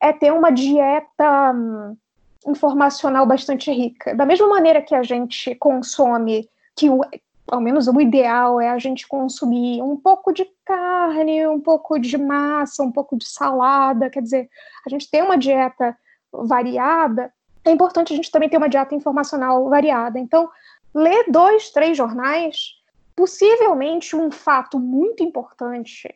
é 0.00 0.12
ter 0.12 0.32
uma 0.32 0.50
dieta 0.50 1.52
hum, 1.52 1.96
informacional 2.46 3.26
bastante 3.26 3.70
rica. 3.72 4.14
Da 4.14 4.24
mesma 4.24 4.46
maneira 4.48 4.80
que 4.80 4.94
a 4.94 5.02
gente 5.02 5.54
consome, 5.56 6.48
que 6.74 6.88
o, 6.88 7.00
ao 7.48 7.60
menos 7.60 7.88
o 7.88 8.00
ideal 8.00 8.60
é 8.60 8.70
a 8.70 8.78
gente 8.78 9.06
consumir 9.06 9.82
um 9.82 9.96
pouco 9.96 10.32
de 10.32 10.46
carne, 10.64 11.46
um 11.46 11.60
pouco 11.60 11.98
de 11.98 12.16
massa, 12.16 12.82
um 12.82 12.92
pouco 12.92 13.16
de 13.16 13.26
salada, 13.26 14.10
quer 14.10 14.22
dizer, 14.22 14.48
a 14.86 14.90
gente 14.90 15.10
tem 15.10 15.22
uma 15.22 15.36
dieta 15.36 15.96
variada, 16.32 17.32
é 17.64 17.70
importante 17.70 18.12
a 18.12 18.16
gente 18.16 18.30
também 18.30 18.48
ter 18.48 18.58
uma 18.58 18.68
dieta 18.68 18.94
informacional 18.94 19.68
variada. 19.68 20.18
Então, 20.18 20.48
lê 20.94 21.24
dois, 21.24 21.70
três 21.70 21.96
jornais, 21.96 22.74
possivelmente 23.14 24.14
um 24.14 24.30
fato 24.30 24.78
muito 24.78 25.22
importante 25.22 26.14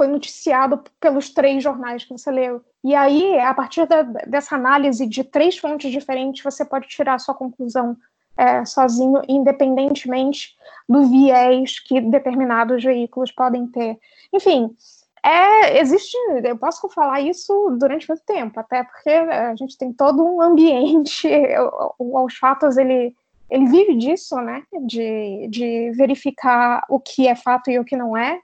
foi 0.00 0.06
noticiado 0.06 0.82
pelos 0.98 1.28
três 1.28 1.62
jornais 1.62 2.04
que 2.04 2.12
você 2.16 2.30
leu. 2.30 2.62
E 2.82 2.94
aí, 2.94 3.38
a 3.38 3.52
partir 3.52 3.86
da, 3.86 4.00
dessa 4.00 4.54
análise 4.54 5.06
de 5.06 5.22
três 5.22 5.58
fontes 5.58 5.92
diferentes, 5.92 6.42
você 6.42 6.64
pode 6.64 6.88
tirar 6.88 7.16
a 7.16 7.18
sua 7.18 7.34
conclusão 7.34 7.94
é, 8.34 8.64
sozinho, 8.64 9.20
independentemente 9.28 10.56
do 10.88 11.06
viés 11.06 11.78
que 11.80 12.00
determinados 12.00 12.82
veículos 12.82 13.30
podem 13.30 13.66
ter. 13.66 13.98
Enfim, 14.32 14.74
é, 15.22 15.78
existe, 15.78 16.16
eu 16.44 16.56
posso 16.56 16.88
falar 16.88 17.20
isso 17.20 17.76
durante 17.78 18.08
muito 18.08 18.24
tempo, 18.24 18.58
até 18.58 18.82
porque 18.82 19.10
a 19.10 19.54
gente 19.54 19.76
tem 19.76 19.92
todo 19.92 20.24
um 20.24 20.40
ambiente, 20.40 21.28
o, 21.98 22.24
os 22.24 22.38
fatos 22.38 22.78
ele, 22.78 23.14
ele 23.50 23.66
vive 23.66 23.94
disso, 23.96 24.34
né, 24.36 24.62
de, 24.86 25.46
de 25.50 25.90
verificar 25.90 26.86
o 26.88 26.98
que 26.98 27.28
é 27.28 27.34
fato 27.34 27.70
e 27.70 27.78
o 27.78 27.84
que 27.84 27.96
não 27.98 28.16
é, 28.16 28.40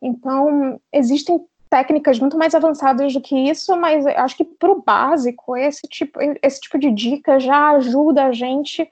então 0.00 0.80
existem 0.92 1.44
técnicas 1.68 2.18
muito 2.18 2.38
mais 2.38 2.54
avançadas 2.54 3.12
do 3.12 3.20
que 3.20 3.36
isso, 3.36 3.76
mas 3.76 4.06
acho 4.06 4.36
que 4.36 4.44
para 4.44 4.70
o 4.70 4.82
básico, 4.82 5.56
esse 5.56 5.86
tipo, 5.88 6.18
esse 6.42 6.60
tipo 6.60 6.78
de 6.78 6.90
dica 6.90 7.40
já 7.40 7.70
ajuda 7.70 8.24
a 8.24 8.32
gente 8.32 8.88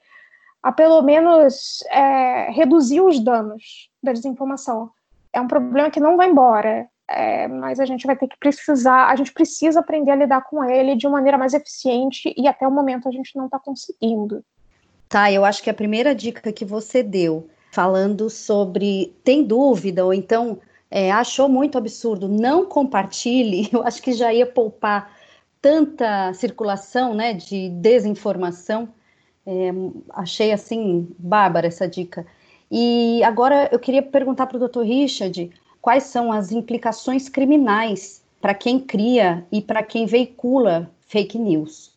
a 0.62 0.73
pelo 0.73 1.03
menos 1.03 1.83
é, 1.90 2.51
reduzir 2.51 3.01
os 3.01 3.21
danos 3.21 3.90
da 4.03 4.12
desinformação. 4.12 4.90
É 5.33 5.40
um 5.40 5.47
problema 5.47 5.90
que 5.90 6.01
não 6.01 6.17
vai 6.17 6.31
embora, 6.31 6.88
é, 7.09 7.47
mas 7.49 7.79
a 7.79 7.85
gente 7.85 8.07
vai 8.07 8.17
ter 8.17 8.29
que 8.29 8.38
precisar, 8.38 9.09
a 9.09 9.17
gente 9.17 9.33
precisa 9.33 9.81
aprender 9.81 10.11
a 10.11 10.17
lidar 10.17 10.43
com 10.43 10.64
ele 10.64 10.97
de 10.97 11.07
maneira 11.07 11.37
mais 11.37 11.53
eficiente 11.53 12.35
e 12.37 12.49
até 12.49 12.67
o 12.67 12.71
momento 12.71 13.09
a 13.09 13.12
gente 13.12 13.37
não 13.37 13.45
está 13.45 13.59
conseguindo. 13.59 14.43
Tá, 15.09 15.31
eu 15.31 15.45
acho 15.45 15.62
que 15.62 15.71
a 15.71 15.75
primeira 15.75 16.14
dica 16.14 16.51
que 16.51 16.64
você 16.64 17.03
deu, 17.03 17.49
falando 17.71 18.31
sobre 18.31 19.14
tem 19.23 19.45
dúvida 19.45 20.05
ou 20.05 20.14
então 20.14 20.59
é, 20.94 21.11
achou 21.11 21.48
muito 21.48 21.76
absurdo, 21.76 22.28
não 22.28 22.66
compartilhe, 22.66 23.68
eu 23.74 23.83
acho 23.83 24.00
que 24.00 24.12
já 24.12 24.33
ia 24.33 24.46
poupar 24.46 25.12
tanta 25.61 26.33
circulação 26.35 27.12
né, 27.14 27.35
de 27.35 27.68
desinformação. 27.70 28.88
É, 29.44 29.70
achei 30.11 30.52
assim, 30.52 31.09
bárbara 31.18 31.66
essa 31.66 31.88
dica. 31.88 32.24
E 32.70 33.22
agora 33.24 33.68
eu 33.72 33.78
queria 33.80 34.02
perguntar 34.02 34.46
para 34.46 34.57
o 34.57 34.61
doutor 34.61 34.87
Richard 34.87 35.50
quais 35.83 36.04
são 36.04 36.30
as 36.30 36.52
implicações 36.52 37.28
criminais 37.28 38.22
para 38.40 38.54
quem 38.54 38.78
cria 38.78 39.44
e 39.50 39.61
para 39.61 39.83
quem 39.83 40.07
veicula 40.07 40.88
fake 41.09 41.38
news. 41.38 41.90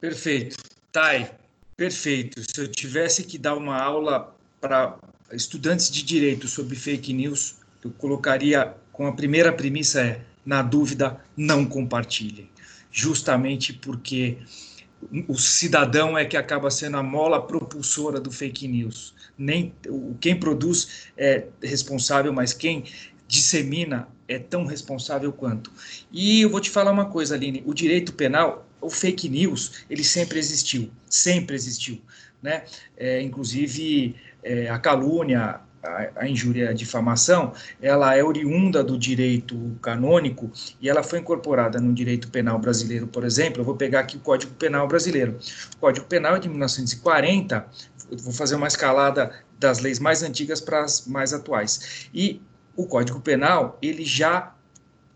Perfeito. 0.00 0.56
Thay, 0.92 1.28
perfeito. 1.76 2.40
Se 2.40 2.60
eu 2.60 2.68
tivesse 2.68 3.24
que 3.24 3.36
dar 3.36 3.56
uma 3.56 3.82
aula 3.82 4.32
para 4.60 4.96
estudantes 5.32 5.90
de 5.90 6.02
direito 6.04 6.46
sobre 6.46 6.76
fake 6.76 7.12
news, 7.12 7.57
eu 7.84 7.90
colocaria 7.92 8.74
com 8.92 9.06
a 9.06 9.12
primeira 9.12 9.52
premissa 9.52 10.00
é, 10.00 10.20
na 10.44 10.62
dúvida, 10.62 11.20
não 11.36 11.64
compartilhem. 11.64 12.48
Justamente 12.90 13.72
porque 13.72 14.38
o 15.28 15.36
cidadão 15.36 16.18
é 16.18 16.24
que 16.24 16.36
acaba 16.36 16.70
sendo 16.70 16.96
a 16.96 17.02
mola 17.02 17.46
propulsora 17.46 18.18
do 18.18 18.32
fake 18.32 18.66
news. 18.66 19.14
Nem 19.36 19.72
quem 20.20 20.38
produz 20.38 21.06
é 21.16 21.44
responsável, 21.62 22.32
mas 22.32 22.52
quem 22.52 22.84
dissemina 23.28 24.08
é 24.26 24.38
tão 24.38 24.64
responsável 24.64 25.32
quanto. 25.32 25.70
E 26.10 26.40
eu 26.42 26.50
vou 26.50 26.60
te 26.60 26.70
falar 26.70 26.90
uma 26.90 27.06
coisa, 27.06 27.34
Aline, 27.34 27.62
o 27.64 27.72
direito 27.72 28.12
penal, 28.12 28.66
o 28.80 28.90
fake 28.90 29.28
news, 29.28 29.84
ele 29.88 30.04
sempre 30.04 30.38
existiu, 30.38 30.90
sempre 31.08 31.54
existiu, 31.54 32.00
né? 32.42 32.64
É, 32.96 33.20
inclusive 33.22 34.16
é, 34.42 34.68
a 34.68 34.78
calúnia, 34.78 35.60
a, 35.82 36.28
injúria, 36.28 36.70
a 36.70 36.72
difamação, 36.72 37.52
ela 37.80 38.14
é 38.14 38.22
oriunda 38.22 38.82
do 38.82 38.98
direito 38.98 39.76
canônico 39.80 40.50
e 40.80 40.88
ela 40.88 41.02
foi 41.02 41.20
incorporada 41.20 41.80
no 41.80 41.92
direito 41.92 42.28
penal 42.28 42.58
brasileiro, 42.58 43.06
por 43.06 43.24
exemplo. 43.24 43.60
Eu 43.60 43.64
vou 43.64 43.76
pegar 43.76 44.00
aqui 44.00 44.16
o 44.16 44.20
Código 44.20 44.52
Penal 44.54 44.86
brasileiro. 44.88 45.38
O 45.76 45.78
Código 45.78 46.06
Penal 46.06 46.36
é 46.36 46.38
de 46.38 46.48
1940. 46.48 47.66
Eu 48.10 48.18
vou 48.18 48.32
fazer 48.32 48.56
uma 48.56 48.66
escalada 48.66 49.32
das 49.58 49.80
leis 49.80 49.98
mais 49.98 50.22
antigas 50.22 50.60
para 50.60 50.82
as 50.82 51.06
mais 51.06 51.32
atuais. 51.32 52.08
E 52.12 52.42
o 52.76 52.86
Código 52.86 53.20
Penal 53.20 53.78
ele 53.80 54.04
já 54.04 54.54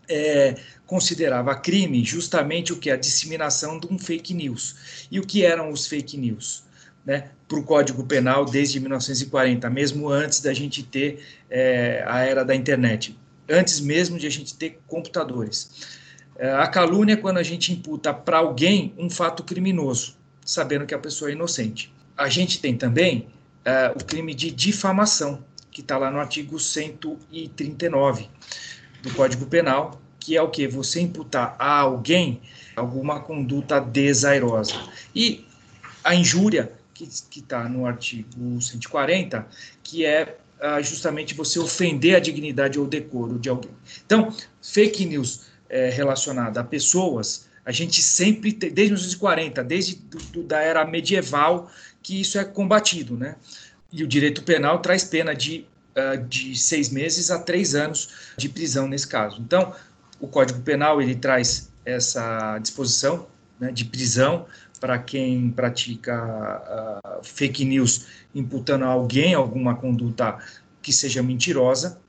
é, 0.07 0.55
considerava 0.85 1.55
crime 1.55 2.03
justamente 2.03 2.73
o 2.73 2.77
que 2.77 2.91
a 2.91 2.97
disseminação 2.97 3.79
de 3.79 3.87
um 3.91 3.97
fake 3.97 4.33
news. 4.33 5.07
E 5.09 5.19
o 5.19 5.25
que 5.25 5.45
eram 5.45 5.71
os 5.71 5.87
fake 5.87 6.17
news? 6.17 6.63
Né, 7.05 7.29
para 7.47 7.59
o 7.59 7.63
Código 7.63 8.05
Penal 8.05 8.45
desde 8.45 8.79
1940, 8.79 9.69
mesmo 9.69 10.09
antes 10.09 10.39
da 10.39 10.53
gente 10.53 10.83
ter 10.83 11.21
é, 11.49 12.01
a 12.07 12.19
era 12.19 12.45
da 12.45 12.55
internet, 12.55 13.17
antes 13.49 13.81
mesmo 13.81 14.17
de 14.17 14.25
a 14.25 14.29
gente 14.29 14.55
ter 14.55 14.79
computadores. 14.87 15.99
É, 16.37 16.51
a 16.51 16.67
calúnia 16.67 17.13
é 17.13 17.17
quando 17.17 17.37
a 17.37 17.43
gente 17.43 17.73
imputa 17.73 18.13
para 18.13 18.37
alguém 18.37 18.93
um 18.97 19.09
fato 19.09 19.43
criminoso, 19.43 20.15
sabendo 20.45 20.85
que 20.85 20.93
a 20.93 20.99
pessoa 20.99 21.29
é 21.29 21.33
inocente. 21.33 21.93
A 22.17 22.29
gente 22.29 22.59
tem 22.59 22.75
também 22.75 23.27
é, 23.65 23.91
o 23.95 24.03
crime 24.03 24.33
de 24.33 24.49
difamação, 24.49 25.43
que 25.71 25.81
está 25.81 25.97
lá 25.97 26.09
no 26.09 26.19
artigo 26.19 26.59
139 26.59 28.29
do 29.01 29.13
Código 29.13 29.45
Penal, 29.45 29.99
que 30.19 30.37
é 30.37 30.41
o 30.41 30.49
que? 30.49 30.67
Você 30.67 31.01
imputar 31.01 31.55
a 31.59 31.79
alguém 31.79 32.41
alguma 32.75 33.19
conduta 33.19 33.79
desairosa. 33.79 34.73
E 35.13 35.45
a 36.03 36.15
injúria, 36.15 36.71
que 37.29 37.39
está 37.39 37.67
no 37.67 37.85
artigo 37.85 38.61
140, 38.61 39.47
que 39.83 40.05
é 40.05 40.37
ah, 40.65 40.81
justamente 40.81 41.33
você 41.33 41.59
ofender 41.59 42.15
a 42.15 42.19
dignidade 42.19 42.79
ou 42.79 42.87
decoro 42.87 43.37
de 43.37 43.49
alguém. 43.49 43.71
Então, 44.05 44.33
fake 44.61 45.05
news 45.05 45.47
é, 45.67 45.89
relacionada 45.89 46.61
a 46.61 46.63
pessoas, 46.63 47.49
a 47.65 47.71
gente 47.73 48.01
sempre, 48.01 48.53
tem, 48.53 48.71
desde 48.71 48.93
1940, 48.93 49.61
desde 49.61 49.95
do, 49.95 50.17
do, 50.17 50.43
da 50.43 50.61
era 50.61 50.85
medieval, 50.85 51.69
que 52.01 52.21
isso 52.21 52.37
é 52.37 52.45
combatido, 52.45 53.17
né? 53.17 53.35
E 53.91 54.03
o 54.03 54.07
direito 54.07 54.41
penal 54.43 54.79
traz 54.79 55.03
pena 55.03 55.35
de, 55.35 55.65
uh, 55.97 56.23
de 56.27 56.55
seis 56.57 56.89
meses 56.89 57.29
a 57.29 57.39
três 57.39 57.75
anos 57.75 58.31
de 58.37 58.47
prisão 58.47 58.87
nesse 58.87 59.07
caso. 59.07 59.41
Então, 59.41 59.75
o 60.17 60.27
Código 60.29 60.61
Penal 60.61 61.01
ele 61.01 61.15
traz 61.15 61.69
essa 61.85 62.57
disposição 62.59 63.27
né, 63.59 63.69
de 63.69 63.83
prisão 63.83 64.45
para 64.83 64.99
quem 64.99 65.49
pratica 65.49 67.01
uh, 67.15 67.23
fake 67.23 67.63
news 67.63 68.05
imputando 68.35 68.83
a 68.83 68.89
alguém 68.89 69.33
alguma 69.33 69.75
conduta 69.77 70.37
que 70.81 70.91
seja 70.91 71.23
mentirosa. 71.23 72.01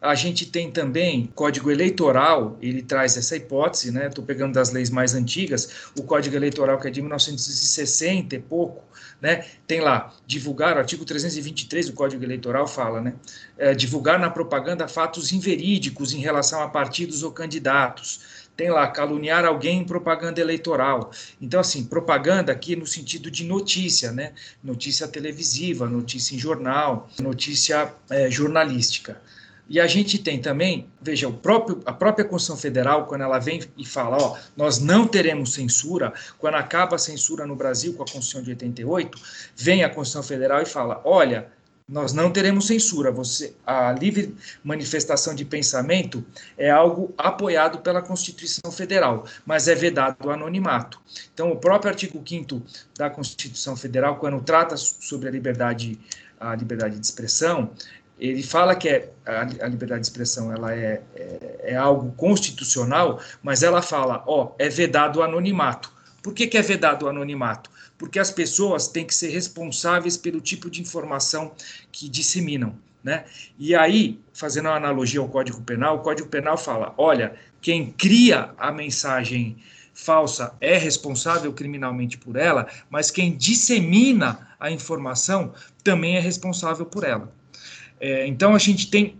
A 0.00 0.14
gente 0.14 0.46
tem 0.46 0.70
também 0.70 1.28
Código 1.34 1.68
Eleitoral, 1.68 2.56
ele 2.62 2.80
traz 2.80 3.16
essa 3.16 3.34
hipótese, 3.34 3.90
né? 3.90 4.06
Estou 4.06 4.24
pegando 4.24 4.52
das 4.52 4.70
leis 4.70 4.88
mais 4.88 5.14
antigas, 5.14 5.90
o 5.98 6.04
Código 6.04 6.36
Eleitoral 6.36 6.78
que 6.78 6.86
é 6.86 6.90
de 6.92 7.02
1960 7.02 8.36
e 8.36 8.38
pouco, 8.38 8.84
né? 9.20 9.44
Tem 9.66 9.80
lá, 9.80 10.14
divulgar, 10.24 10.76
o 10.76 10.78
artigo 10.78 11.04
323 11.04 11.86
do 11.86 11.92
Código 11.92 12.22
Eleitoral 12.22 12.68
fala, 12.68 13.00
né? 13.00 13.14
É, 13.58 13.74
divulgar 13.74 14.20
na 14.20 14.30
propaganda 14.30 14.86
fatos 14.86 15.32
inverídicos 15.32 16.12
em 16.12 16.20
relação 16.20 16.62
a 16.62 16.68
partidos 16.68 17.24
ou 17.24 17.32
candidatos. 17.32 18.41
Tem 18.56 18.70
lá, 18.70 18.86
caluniar 18.88 19.44
alguém 19.44 19.78
em 19.78 19.84
propaganda 19.84 20.40
eleitoral. 20.40 21.10
Então, 21.40 21.58
assim, 21.58 21.84
propaganda 21.84 22.52
aqui 22.52 22.76
no 22.76 22.86
sentido 22.86 23.30
de 23.30 23.44
notícia, 23.44 24.12
né? 24.12 24.32
Notícia 24.62 25.08
televisiva, 25.08 25.88
notícia 25.88 26.34
em 26.34 26.38
jornal, 26.38 27.08
notícia 27.18 27.92
é, 28.10 28.30
jornalística. 28.30 29.20
E 29.68 29.80
a 29.80 29.86
gente 29.86 30.18
tem 30.18 30.38
também, 30.38 30.88
veja, 31.00 31.26
o 31.28 31.32
próprio, 31.32 31.80
a 31.86 31.92
própria 31.94 32.26
Constituição 32.26 32.60
Federal, 32.60 33.06
quando 33.06 33.22
ela 33.22 33.38
vem 33.38 33.62
e 33.78 33.86
fala, 33.86 34.18
ó, 34.20 34.36
nós 34.54 34.78
não 34.78 35.06
teremos 35.06 35.54
censura, 35.54 36.12
quando 36.38 36.56
acaba 36.56 36.96
a 36.96 36.98
censura 36.98 37.46
no 37.46 37.56
Brasil 37.56 37.94
com 37.94 38.02
a 38.02 38.06
Constituição 38.06 38.42
de 38.42 38.50
88, 38.50 39.18
vem 39.56 39.82
a 39.82 39.88
Constituição 39.88 40.22
Federal 40.22 40.60
e 40.60 40.66
fala, 40.66 41.00
olha, 41.04 41.48
nós 41.92 42.14
não 42.14 42.30
teremos 42.30 42.66
censura. 42.66 43.12
Você, 43.12 43.54
a 43.66 43.92
livre 43.92 44.34
manifestação 44.64 45.34
de 45.34 45.44
pensamento 45.44 46.24
é 46.56 46.70
algo 46.70 47.12
apoiado 47.18 47.80
pela 47.80 48.00
Constituição 48.00 48.72
Federal, 48.72 49.26
mas 49.44 49.68
é 49.68 49.74
vedado 49.74 50.16
o 50.24 50.30
anonimato. 50.30 50.98
Então, 51.34 51.52
o 51.52 51.56
próprio 51.56 51.90
artigo 51.90 52.22
5 52.26 52.62
da 52.96 53.10
Constituição 53.10 53.76
Federal, 53.76 54.16
quando 54.16 54.40
trata 54.40 54.74
sobre 54.76 55.28
a 55.28 55.30
liberdade, 55.30 56.00
a 56.40 56.54
liberdade 56.54 56.98
de 56.98 57.04
expressão, 57.04 57.70
ele 58.18 58.42
fala 58.42 58.74
que 58.74 58.88
é, 58.88 59.10
a, 59.26 59.68
liberdade 59.68 60.00
de 60.00 60.06
expressão 60.06 60.50
ela 60.50 60.74
é, 60.74 61.02
é, 61.14 61.60
é, 61.64 61.76
algo 61.76 62.12
constitucional, 62.12 63.20
mas 63.42 63.62
ela 63.62 63.82
fala, 63.82 64.24
ó, 64.26 64.52
é 64.58 64.68
vedado 64.70 65.18
o 65.18 65.22
anonimato. 65.22 65.92
Por 66.22 66.32
que, 66.32 66.46
que 66.46 66.56
é 66.56 66.62
vedado 66.62 67.04
o 67.04 67.08
anonimato? 67.08 67.68
Porque 68.02 68.18
as 68.18 68.32
pessoas 68.32 68.88
têm 68.88 69.06
que 69.06 69.14
ser 69.14 69.28
responsáveis 69.28 70.16
pelo 70.16 70.40
tipo 70.40 70.68
de 70.68 70.80
informação 70.80 71.52
que 71.92 72.08
disseminam. 72.08 72.74
Né? 73.02 73.24
E 73.56 73.76
aí, 73.76 74.18
fazendo 74.32 74.66
uma 74.66 74.74
analogia 74.74 75.20
ao 75.20 75.28
Código 75.28 75.62
Penal, 75.62 75.98
o 75.98 76.00
Código 76.00 76.28
Penal 76.28 76.58
fala: 76.58 76.92
olha, 76.98 77.36
quem 77.60 77.92
cria 77.92 78.50
a 78.58 78.72
mensagem 78.72 79.56
falsa 79.94 80.52
é 80.60 80.76
responsável 80.76 81.52
criminalmente 81.52 82.18
por 82.18 82.34
ela, 82.34 82.66
mas 82.90 83.08
quem 83.08 83.36
dissemina 83.36 84.48
a 84.58 84.68
informação 84.68 85.54
também 85.84 86.16
é 86.16 86.20
responsável 86.20 86.84
por 86.84 87.04
ela. 87.04 87.32
É, 88.00 88.26
então 88.26 88.52
a 88.52 88.58
gente 88.58 88.90
tem 88.90 89.14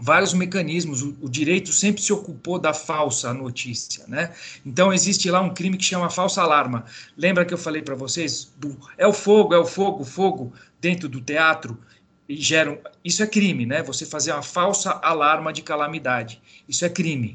vários 0.00 0.34
mecanismos. 0.34 1.02
O, 1.02 1.16
o, 1.20 1.28
direito 1.28 1.72
sempre 1.72 2.02
se 2.02 2.12
ocupou 2.12 2.58
da 2.58 2.72
falsa 2.72 3.32
notícia, 3.32 4.04
né? 4.06 4.32
Então 4.64 4.92
existe 4.92 5.30
lá 5.30 5.40
um 5.40 5.52
crime 5.52 5.76
que 5.76 5.84
chama 5.84 6.10
falsa 6.10 6.42
alarma. 6.42 6.84
Lembra 7.16 7.44
que 7.44 7.52
eu 7.54 7.58
falei 7.58 7.82
para 7.82 7.94
vocês 7.94 8.52
do 8.56 8.76
é 8.96 9.06
o 9.06 9.12
fogo, 9.12 9.54
é 9.54 9.58
o 9.58 9.66
fogo, 9.66 10.04
fogo 10.04 10.52
dentro 10.80 11.08
do 11.08 11.20
teatro 11.20 11.78
e 12.28 12.36
geram. 12.36 12.78
Isso 13.04 13.22
é 13.22 13.26
crime, 13.26 13.66
né? 13.66 13.82
Você 13.82 14.06
fazer 14.06 14.32
uma 14.32 14.42
falsa 14.42 14.90
alarma 15.02 15.52
de 15.52 15.62
calamidade. 15.62 16.40
Isso 16.68 16.84
é 16.84 16.88
crime. 16.88 17.34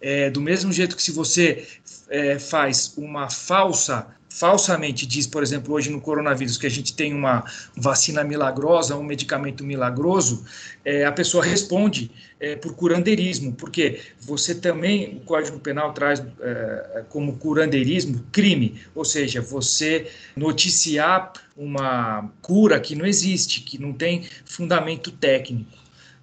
É, 0.00 0.30
do 0.30 0.40
mesmo 0.40 0.72
jeito 0.72 0.94
que 0.94 1.02
se 1.02 1.10
você 1.10 1.66
é, 2.08 2.38
faz 2.38 2.94
uma 2.96 3.28
falsa 3.30 4.06
falsamente 4.38 5.06
diz, 5.06 5.26
por 5.26 5.42
exemplo, 5.42 5.74
hoje 5.74 5.90
no 5.90 6.00
coronavírus, 6.00 6.56
que 6.56 6.66
a 6.66 6.70
gente 6.70 6.94
tem 6.94 7.12
uma 7.14 7.44
vacina 7.76 8.22
milagrosa, 8.22 8.96
um 8.96 9.02
medicamento 9.02 9.64
milagroso, 9.64 10.44
é, 10.84 11.04
a 11.04 11.12
pessoa 11.12 11.44
responde 11.44 12.10
é, 12.38 12.54
por 12.54 12.74
curandeirismo, 12.74 13.52
porque 13.52 14.00
você 14.20 14.54
também, 14.54 15.16
o 15.16 15.20
Código 15.20 15.58
Penal 15.58 15.92
traz 15.92 16.22
é, 16.40 17.04
como 17.08 17.36
curandeirismo 17.36 18.24
crime, 18.30 18.80
ou 18.94 19.04
seja, 19.04 19.40
você 19.40 20.08
noticiar 20.36 21.32
uma 21.56 22.30
cura 22.40 22.78
que 22.78 22.94
não 22.94 23.06
existe, 23.06 23.62
que 23.62 23.78
não 23.78 23.92
tem 23.92 24.28
fundamento 24.44 25.10
técnico. 25.10 25.76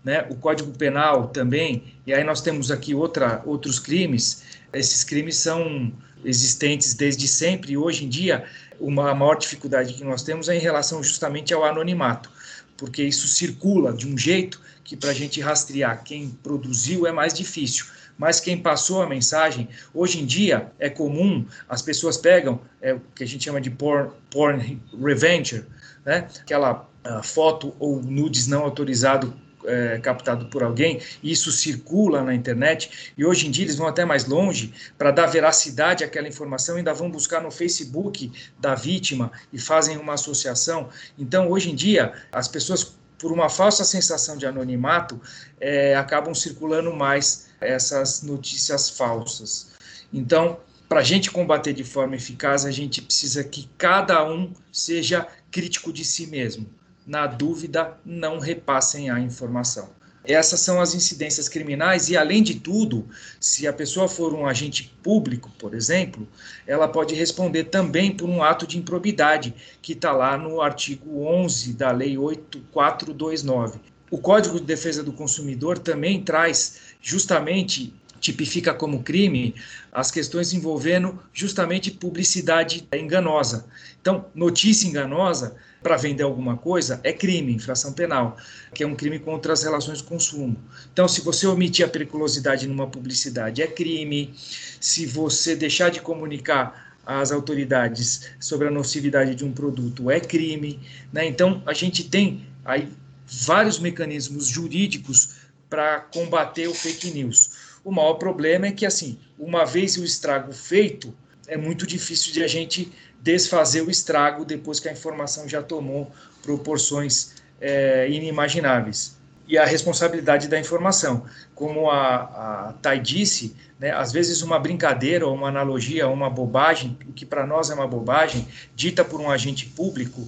Né? 0.04 0.26
O 0.30 0.36
Código 0.36 0.72
Penal 0.72 1.30
também, 1.30 1.96
e 2.06 2.14
aí 2.14 2.24
nós 2.24 2.40
temos 2.40 2.70
aqui 2.70 2.94
outra, 2.94 3.42
outros 3.44 3.80
crimes, 3.80 4.44
esses 4.78 5.04
crimes 5.04 5.38
são 5.38 5.92
existentes 6.24 6.94
desde 6.94 7.28
sempre 7.28 7.74
e 7.74 7.78
hoje 7.78 8.06
em 8.06 8.10
dia 8.10 8.46
uma 8.80 9.14
maior 9.14 9.36
dificuldade 9.36 9.94
que 9.94 10.04
nós 10.04 10.24
temos 10.24 10.50
é 10.50 10.56
em 10.56 10.60
relação 10.60 11.02
justamente 11.02 11.54
ao 11.54 11.64
anonimato, 11.64 12.30
porque 12.76 13.04
isso 13.04 13.28
circula 13.28 13.94
de 13.94 14.08
um 14.08 14.18
jeito 14.18 14.62
que 14.84 14.96
para 14.96 15.12
a 15.12 15.14
gente 15.14 15.42
rastrear 15.42 16.04
quem 16.04 16.30
produziu 16.44 17.08
é 17.08 17.12
mais 17.12 17.34
difícil. 17.34 17.86
Mas 18.18 18.40
quem 18.40 18.58
passou 18.58 19.02
a 19.02 19.10
mensagem, 19.10 19.68
hoje 19.94 20.22
em 20.22 20.26
dia 20.26 20.72
é 20.80 20.90
comum, 20.90 21.46
as 21.68 21.82
pessoas 21.82 22.18
pegam 22.18 22.62
é, 22.82 22.94
o 22.94 23.02
que 23.14 23.24
a 23.24 23.28
gente 23.28 23.44
chama 23.44 23.60
de 23.60 23.70
porn, 23.70 24.10
porn 24.30 24.82
revenge, 25.02 25.66
né? 26.06 26.28
aquela 26.40 26.88
uh, 27.06 27.22
foto 27.22 27.76
ou 27.78 28.02
nudes 28.02 28.48
não 28.48 28.64
autorizado 28.64 29.34
é, 29.68 30.00
captado 30.00 30.46
por 30.48 30.64
alguém, 30.64 31.02
e 31.22 31.32
isso 31.32 31.52
circula 31.52 32.22
na 32.24 32.34
internet, 32.34 33.14
e 33.18 33.26
hoje 33.26 33.48
em 33.48 33.52
dia 33.52 33.66
eles 33.66 33.76
vão 33.76 33.88
até 33.88 34.06
mais 34.06 34.26
longe 34.26 34.74
para 34.98 35.12
dar 35.12 35.28
veracidade 35.28 36.04
àquela 36.04 36.28
informação, 36.28 36.76
ainda 36.76 36.94
vão 36.94 37.10
buscar 37.10 37.42
no 37.42 37.52
Facebook 37.52 38.32
da 38.60 38.76
vítima 38.76 39.32
e 39.52 39.60
fazem 39.60 39.98
uma 39.98 40.14
associação. 40.14 40.90
Então, 41.18 41.50
hoje 41.50 41.72
em 41.72 41.76
dia, 41.76 42.14
as 42.32 42.48
pessoas, 42.48 42.96
por 43.18 43.32
uma 43.32 43.50
falsa 43.50 43.84
sensação 43.84 44.38
de 44.38 44.46
anonimato, 44.46 45.20
é, 45.60 45.96
acabam 45.96 46.34
circulando 46.34 46.94
mais 46.94 47.48
essas 47.60 48.22
notícias 48.22 48.90
falsas. 48.90 49.72
Então, 50.14 50.60
para 50.88 51.00
a 51.00 51.04
gente 51.04 51.32
combater 51.32 51.74
de 51.74 51.84
forma 51.84 52.16
eficaz, 52.16 52.66
a 52.66 52.72
gente 52.72 53.02
precisa 53.02 53.44
que 53.44 53.70
cada 53.78 54.24
um 54.26 54.54
seja 54.72 55.28
crítico 55.50 55.92
de 55.92 56.06
si 56.06 56.28
mesmo 56.28 56.70
na 57.06 57.28
dúvida, 57.28 57.98
não 58.06 58.40
repassem 58.40 59.10
a 59.10 59.20
informação. 59.20 59.90
Essas 60.28 60.60
são 60.60 60.82
as 60.82 60.96
incidências 60.96 61.48
criminais, 61.48 62.10
e 62.10 62.18
além 62.18 62.42
de 62.42 62.56
tudo, 62.56 63.08
se 63.40 63.68
a 63.68 63.74
pessoa 63.74 64.08
for 64.08 64.34
um 64.34 64.48
agente 64.48 64.92
público, 65.04 65.52
por 65.60 65.76
exemplo, 65.76 66.28
ela 66.66 66.88
pode 66.88 67.14
responder 67.14 67.66
também 67.66 68.12
por 68.12 68.28
um 68.28 68.42
ato 68.42 68.66
de 68.66 68.78
improbidade, 68.78 69.54
que 69.82 69.94
está 69.94 70.12
lá 70.12 70.38
no 70.38 70.62
artigo 70.62 71.24
11 71.26 71.74
da 71.74 71.92
Lei 71.92 72.18
8429. 72.18 73.80
O 74.10 74.18
Código 74.18 74.60
de 74.60 74.66
Defesa 74.66 75.04
do 75.04 75.14
Consumidor 75.14 75.78
também 75.78 76.24
traz 76.24 76.80
justamente 77.02 77.94
tipifica 78.20 78.74
como 78.74 79.04
crime 79.04 79.54
as 79.92 80.10
questões 80.10 80.54
envolvendo 80.54 81.20
justamente 81.32 81.92
publicidade 81.92 82.88
enganosa. 82.92 83.68
Então, 84.02 84.26
notícia 84.34 84.88
enganosa 84.88 85.56
para 85.86 85.98
vender 85.98 86.24
alguma 86.24 86.58
coisa 86.58 87.00
é 87.04 87.14
crime, 87.14 87.54
infração 87.54 87.94
penal, 87.94 88.38
que 88.74 88.84
é 88.84 88.88
um 88.88 88.96
crime 88.96 89.20
contra 89.20 89.54
as 89.54 89.62
relações 89.62 90.00
de 90.00 90.04
consumo. 90.06 90.58
Então, 90.92 91.08
se 91.08 91.22
você 91.22 91.46
omitir 91.46 91.86
a 91.86 91.88
periculosidade 91.88 92.66
numa 92.66 92.88
publicidade, 92.88 93.62
é 93.62 93.68
crime. 93.68 94.34
Se 94.82 95.06
você 95.06 95.56
deixar 95.56 95.92
de 95.92 96.02
comunicar 96.02 96.98
às 97.06 97.32
autoridades 97.32 98.32
sobre 98.40 98.68
a 98.68 98.72
nocividade 98.72 99.36
de 99.36 99.46
um 99.46 99.52
produto, 99.52 100.10
é 100.10 100.20
crime. 100.20 100.80
Né? 101.14 101.28
Então, 101.28 101.62
a 101.68 101.74
gente 101.74 102.06
tem 102.06 102.48
aí 102.66 102.90
vários 103.28 103.78
mecanismos 103.78 104.48
jurídicos 104.48 105.36
para 105.70 106.00
combater 106.00 106.68
o 106.68 106.74
fake 106.74 107.12
news. 107.12 107.78
O 107.84 107.92
maior 107.92 108.16
problema 108.16 108.66
é 108.66 108.72
que, 108.72 108.88
assim, 108.88 109.20
uma 109.38 109.64
vez 109.66 109.98
o 109.98 110.04
estrago 110.04 110.52
feito, 110.52 111.14
é 111.48 111.56
muito 111.56 111.86
difícil 111.86 112.34
de 112.34 112.44
a 112.44 112.48
gente 112.48 112.92
desfazer 113.26 113.82
o 113.82 113.90
estrago 113.90 114.46
depois 114.46 114.80
que 114.80 114.88
a 114.88 114.92
informação 114.92 115.50
já 115.50 115.64
tomou 115.64 116.12
proporções 116.44 117.34
é, 117.60 118.08
inimagináveis. 118.08 119.18
E 119.48 119.58
a 119.58 119.66
responsabilidade 119.66 120.48
da 120.48 120.60
informação. 120.60 121.26
Como 121.56 121.90
a, 121.90 122.70
a 122.70 122.74
Thay 122.84 123.00
disse, 123.00 123.56
né, 123.80 123.90
às 123.92 124.12
vezes 124.12 124.44
uma 124.44 124.60
brincadeira 124.60 125.26
ou 125.26 125.34
uma 125.34 125.48
analogia, 125.48 126.08
uma 126.08 126.30
bobagem, 126.30 126.96
o 127.10 127.14
que 127.14 127.26
para 127.26 127.48
nós 127.48 127.72
é 127.72 127.74
uma 127.74 127.88
bobagem, 127.88 128.48
dita 128.76 129.04
por 129.04 129.20
um 129.20 129.30
agente 129.30 129.66
público, 129.66 130.22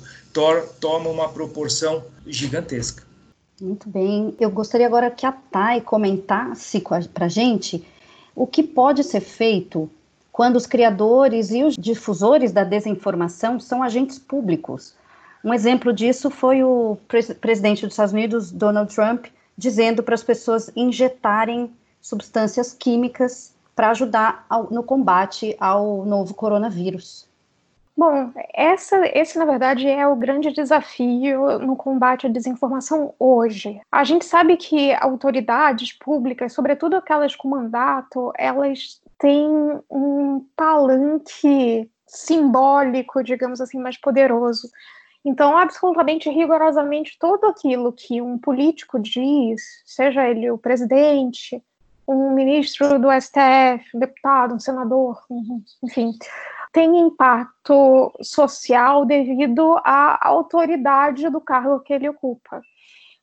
toma 0.79 1.09
uma 1.09 1.29
proporção 1.29 2.03
gigantesca. 2.25 3.03
Muito 3.61 3.87
bem. 3.89 4.35
Eu 4.39 4.49
gostaria 4.49 4.87
agora 4.87 5.11
que 5.11 5.25
a 5.25 5.31
Thay 5.31 5.81
comentasse 5.81 6.83
para 7.13 7.25
a 7.25 7.29
gente 7.29 7.85
o 8.35 8.47
que 8.47 8.63
pode 8.63 9.03
ser 9.03 9.21
feito 9.21 9.89
quando 10.37 10.55
os 10.55 10.67
criadores 10.67 11.49
e 11.49 11.63
os 11.63 11.75
difusores 11.75 12.51
da 12.51 12.63
desinformação 12.63 13.59
são 13.59 13.81
agentes 13.81 14.19
públicos. 14.19 14.95
Um 15.43 15.51
exemplo 15.51 15.91
disso 15.91 16.29
foi 16.29 16.63
o 16.63 16.95
pre 17.07 17.23
presidente 17.33 17.81
dos 17.81 17.93
Estados 17.93 18.13
Unidos, 18.13 18.51
Donald 18.51 18.93
Trump, 18.93 19.25
dizendo 19.57 20.03
para 20.03 20.13
as 20.13 20.21
pessoas 20.21 20.69
injetarem 20.75 21.73
substâncias 21.99 22.71
químicas 22.71 23.55
para 23.75 23.89
ajudar 23.89 24.45
ao, 24.47 24.69
no 24.69 24.83
combate 24.83 25.57
ao 25.59 26.05
novo 26.05 26.35
coronavírus. 26.35 27.27
Bom, 27.97 28.31
essa, 28.53 29.09
esse, 29.17 29.39
na 29.39 29.45
verdade, 29.45 29.87
é 29.87 30.07
o 30.07 30.15
grande 30.15 30.51
desafio 30.51 31.57
no 31.57 31.75
combate 31.75 32.27
à 32.27 32.29
desinformação 32.29 33.11
hoje. 33.17 33.81
A 33.91 34.03
gente 34.03 34.23
sabe 34.23 34.55
que 34.55 34.93
autoridades 34.93 35.93
públicas, 35.93 36.53
sobretudo 36.53 36.95
aquelas 36.95 37.35
com 37.35 37.47
mandato, 37.47 38.31
elas 38.37 39.01
têm 39.17 39.49
um 39.89 40.45
palanque 40.55 41.89
simbólico, 42.05 43.23
digamos 43.23 43.59
assim, 43.59 43.79
mais 43.79 43.97
poderoso. 43.99 44.69
Então, 45.25 45.57
absolutamente, 45.57 46.29
rigorosamente, 46.29 47.17
tudo 47.19 47.47
aquilo 47.47 47.91
que 47.91 48.21
um 48.21 48.37
político 48.37 48.97
diz, 48.99 49.61
seja 49.85 50.27
ele 50.27 50.49
o 50.49 50.57
presidente, 50.57 51.61
um 52.07 52.31
ministro 52.31 52.97
do 52.97 53.09
STF, 53.11 53.83
um 53.93 53.99
deputado, 53.99 54.55
um 54.55 54.59
senador, 54.59 55.21
enfim, 55.83 56.13
tem 56.71 56.97
impacto 56.97 58.13
social 58.21 59.05
devido 59.05 59.75
à 59.83 60.17
autoridade 60.27 61.29
do 61.29 61.41
cargo 61.41 61.81
que 61.81 61.93
ele 61.93 62.07
ocupa. 62.07 62.61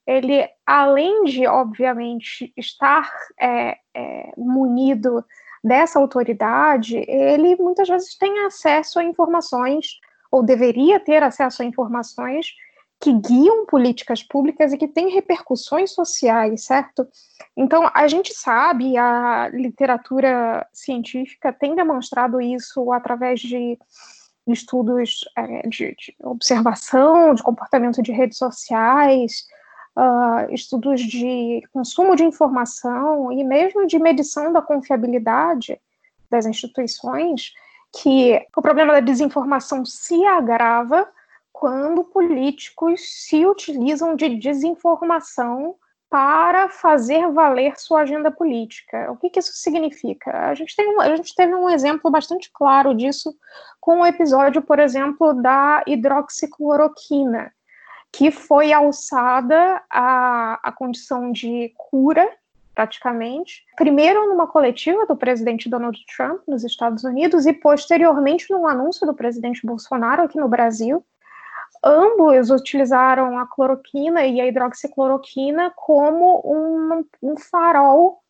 Ele, 0.07 0.46
além 0.66 1.24
de, 1.24 1.46
obviamente, 1.46 2.52
estar 2.57 3.11
é, 3.40 3.78
é, 3.94 4.33
munido 4.37 5.24
dessa 5.64 5.98
autoridade, 5.98 6.98
ele 7.09 7.57
muitas 7.57 7.88
vezes 7.88 8.16
tem 8.18 8.44
acesso 8.44 8.98
a 8.98 9.05
informações, 9.05 9.98
ou 10.31 10.42
deveria 10.42 11.00
ter 11.00 11.22
acesso 11.22 11.62
a 11.62 11.64
informações 11.64 12.48
que 13.00 13.12
guiam 13.12 13.66
políticas 13.66 14.22
públicas 14.22 14.72
e 14.72 14.79
que 14.79 14.88
têm 14.88 15.09
repercussões 15.09 15.92
sociais, 15.92 16.64
certo? 16.64 17.07
Então, 17.57 17.90
a 17.94 18.07
gente 18.07 18.35
sabe, 18.35 18.96
a 18.96 19.48
literatura 19.53 20.66
científica 20.72 21.53
tem 21.53 21.74
demonstrado 21.74 22.40
isso 22.40 22.92
através 22.92 23.40
de 23.40 23.79
estudos 24.46 25.20
é, 25.37 25.68
de, 25.68 25.94
de, 25.96 26.14
observação, 26.22 27.35
de 27.35 27.42
comportamento 27.42 28.03
de 28.03 28.12
redes 28.12 28.37
sociais, 28.37 29.46
uh, 29.96 30.52
estudos 30.52 31.00
de 31.00 31.62
consumo 31.72 32.16
de 32.16 32.24
informação 32.24 33.33
e 33.33 33.44
mesmo 33.44 33.87
de 33.87 33.98
medição 33.98 34.52
da 34.52 34.62
confiabilidade 34.62 35.80
das 36.30 36.46
instituições, 36.46 37.52
que 37.92 38.44
o 38.57 38.62
problema 38.62 38.92
da 38.92 39.00
desinformação 39.00 39.85
se 39.85 40.24
agrava 40.24 41.09
quando 41.52 42.04
políticos 42.04 43.00
se 43.26 43.46
utilizam 43.46 44.16
de 44.16 44.37
desinformação 44.37 45.76
para 46.11 46.68
fazer 46.68 47.28
valer 47.33 47.78
sua 47.78 48.02
agenda 48.02 48.30
política. 48.30 49.11
O 49.11 49.16
que, 49.16 49.30
que 49.30 49.40
isso 49.40 49.52
significa? 49.54 50.30
A 50.48 50.54
gente, 50.54 50.74
tem, 50.76 51.00
a 51.00 51.16
gente 51.16 51.35
teve 51.35 51.54
um 51.54 51.68
exemplo 51.68 52.11
bastante 52.11 52.50
claro 52.52 52.94
disso 52.94 53.35
com 53.80 54.00
o 54.00 54.07
episódio, 54.07 54.62
por 54.62 54.78
exemplo, 54.78 55.33
da 55.35 55.83
hidroxicloroquina, 55.87 57.52
que 58.16 58.31
foi 58.31 58.72
alçada 58.72 59.83
à, 59.90 60.61
à 60.62 60.72
condição 60.72 61.33
de 61.33 61.72
cura, 61.77 62.29
praticamente, 62.72 63.64
primeiro 63.77 64.29
numa 64.29 64.46
coletiva 64.46 65.05
do 65.07 65.16
presidente 65.16 65.68
Donald 65.68 65.98
Trump 66.16 66.40
nos 66.46 66.64
Estados 66.64 67.05
Unidos 67.05 67.44
e 67.44 67.53
posteriormente 67.53 68.50
num 68.50 68.66
anúncio 68.66 69.07
do 69.07 69.14
presidente 69.14 69.66
Bolsonaro 69.66 70.22
aqui 70.22 70.38
no 70.38 70.48
Brasil, 70.48 71.05
ambos 71.83 72.50
utilizaram 72.50 73.38
a 73.38 73.46
cloroquina 73.46 74.24
e 74.24 74.40
a 74.40 74.46
hidroxicloroquina 74.46 75.72
como 75.74 76.40
um, 76.44 77.05
um 77.22 77.37
farol 77.37 78.20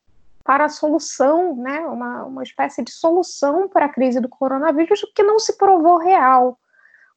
para 0.42 0.64
a 0.64 0.68
solução, 0.68 1.56
né, 1.56 1.80
uma, 1.80 2.24
uma 2.24 2.42
espécie 2.42 2.82
de 2.82 2.90
solução 2.90 3.68
para 3.68 3.86
a 3.86 3.88
crise 3.88 4.20
do 4.20 4.28
coronavírus 4.28 5.00
que 5.14 5.22
não 5.22 5.38
se 5.38 5.56
provou 5.56 5.98
real. 5.98 6.58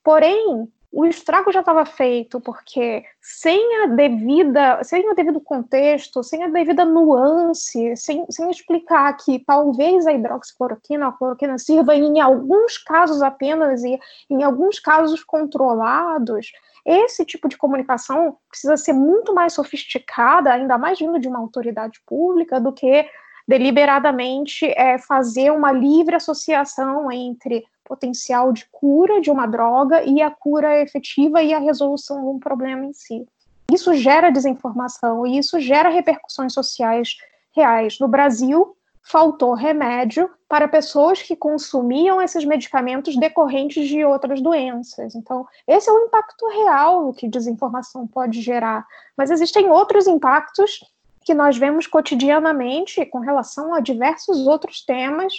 Porém, 0.02 0.72
o 0.92 1.06
estrago 1.06 1.52
já 1.52 1.60
estava 1.60 1.86
feito, 1.86 2.40
porque 2.40 3.04
sem 3.22 3.84
a 3.84 3.88
devida, 3.88 4.84
sem 4.84 5.10
o 5.10 5.14
devido 5.14 5.40
contexto, 5.40 6.24
sem 6.24 6.44
a 6.44 6.48
devida 6.48 6.86
nuance, 6.86 7.96
sem, 7.98 8.26
sem 8.30 8.50
explicar 8.50 9.16
que 9.18 9.40
talvez 9.46 10.08
a 10.08 10.14
hidroxicloroquina, 10.14 11.08
a 11.08 11.12
cloroquina 11.12 11.58
sirva 11.58 11.96
em 11.96 12.20
alguns 12.22 12.78
casos 12.78 13.22
apenas 13.22 13.84
e 13.84 14.00
em 14.30 14.44
alguns 14.44 14.80
casos 14.80 15.24
controlados, 15.24 16.52
esse 16.86 17.26
tipo 17.26 17.50
de 17.50 17.58
comunicação 17.58 18.38
precisa 18.50 18.78
ser 18.78 18.94
muito 18.94 19.36
mais 19.36 19.54
sofisticada, 19.54 20.54
ainda 20.54 20.78
mais 20.78 20.98
vindo 20.98 21.20
de 21.20 21.28
uma 21.28 21.40
autoridade 21.40 22.02
pública, 22.06 22.62
do 22.62 22.72
que 22.72 23.06
deliberadamente 23.46 24.66
é, 24.66 24.98
fazer 24.98 25.52
uma 25.52 25.72
livre 25.72 26.16
associação 26.16 27.12
entre 27.12 27.66
potencial 27.88 28.52
de 28.52 28.66
cura 28.72 29.22
de 29.22 29.32
uma 29.32 29.48
droga 29.48 30.04
e 30.04 30.22
a 30.22 30.30
cura 30.30 30.82
efetiva 30.82 31.42
e 31.42 31.54
a 31.54 31.60
resolução 31.60 32.22
de 32.22 32.28
um 32.28 32.40
problema 32.40 32.86
em 32.86 32.94
si. 32.94 33.26
Isso 33.72 33.94
gera 33.94 34.30
desinformação 34.30 35.26
e 35.26 35.38
isso 35.38 35.60
gera 35.60 35.90
repercussões 35.90 36.54
sociais 36.54 37.18
reais. 37.56 37.98
No 38.00 38.08
Brasil, 38.08 38.76
faltou 39.02 39.54
remédio 39.54 40.30
para 40.50 40.68
pessoas 40.68 41.22
que 41.22 41.36
consumiam 41.36 42.22
esses 42.22 42.44
medicamentos 42.44 43.18
decorrentes 43.18 43.88
de 43.88 44.04
outras 44.04 44.42
doenças. 44.42 45.16
Então, 45.16 45.46
esse 45.66 45.90
é 45.90 45.94
o 45.94 46.06
impacto 46.06 46.46
real 46.48 47.14
que 47.14 47.28
desinformação 47.28 48.06
pode 48.06 48.42
gerar. 48.42 48.86
Mas 49.16 49.32
existem 49.32 49.70
outros 49.70 50.08
impactos 50.08 50.80
que 51.24 51.34
nós 51.34 51.58
vemos 51.58 51.88
cotidianamente 51.88 53.06
com 53.06 53.20
relação 53.20 53.74
a 53.74 53.80
diversos 53.80 54.46
outros 54.46 54.84
temas 54.84 55.34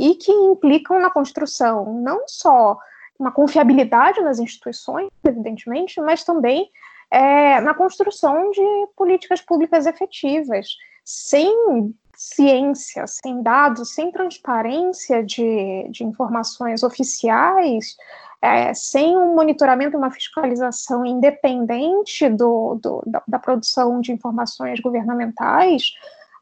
e 0.00 0.14
que 0.14 0.32
implicam 0.32 0.98
na 0.98 1.10
construção 1.10 1.92
não 2.00 2.26
só 2.26 2.78
uma 3.18 3.30
confiabilidade 3.30 4.22
nas 4.22 4.38
instituições, 4.38 5.10
evidentemente, 5.22 6.00
mas 6.00 6.24
também 6.24 6.70
é, 7.10 7.60
na 7.60 7.74
construção 7.74 8.50
de 8.50 8.62
políticas 8.96 9.42
públicas 9.42 9.84
efetivas. 9.84 10.68
Sem 11.04 11.94
ciência, 12.16 13.04
sem 13.06 13.42
dados, 13.42 13.94
sem 13.94 14.10
transparência 14.10 15.22
de, 15.22 15.86
de 15.90 16.02
informações 16.02 16.82
oficiais, 16.82 17.94
é, 18.40 18.72
sem 18.72 19.18
um 19.18 19.34
monitoramento, 19.34 19.98
uma 19.98 20.10
fiscalização 20.10 21.04
independente 21.04 22.26
do, 22.30 22.78
do 22.82 23.02
da, 23.06 23.22
da 23.28 23.38
produção 23.38 24.00
de 24.00 24.12
informações 24.12 24.80
governamentais, 24.80 25.92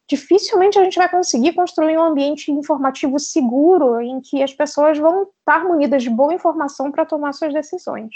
dificilmente 0.09 0.79
a 0.79 0.83
gente 0.83 0.97
vai 0.97 1.09
conseguir 1.09 1.53
construir 1.53 1.99
um 1.99 2.03
ambiente 2.03 2.51
informativo 2.51 3.19
seguro 3.19 4.01
em 4.01 4.21
que 4.21 4.43
as 4.43 4.55
pessoas 4.55 4.99
vão 4.99 5.29
estar 5.39 5.63
munidas 5.65 6.03
de 6.03 6.09
boa 6.09 6.33
informação 6.33 6.91
para 6.91 7.05
tomar 7.05 7.35
suas 7.35 7.53
decisões. 7.53 8.15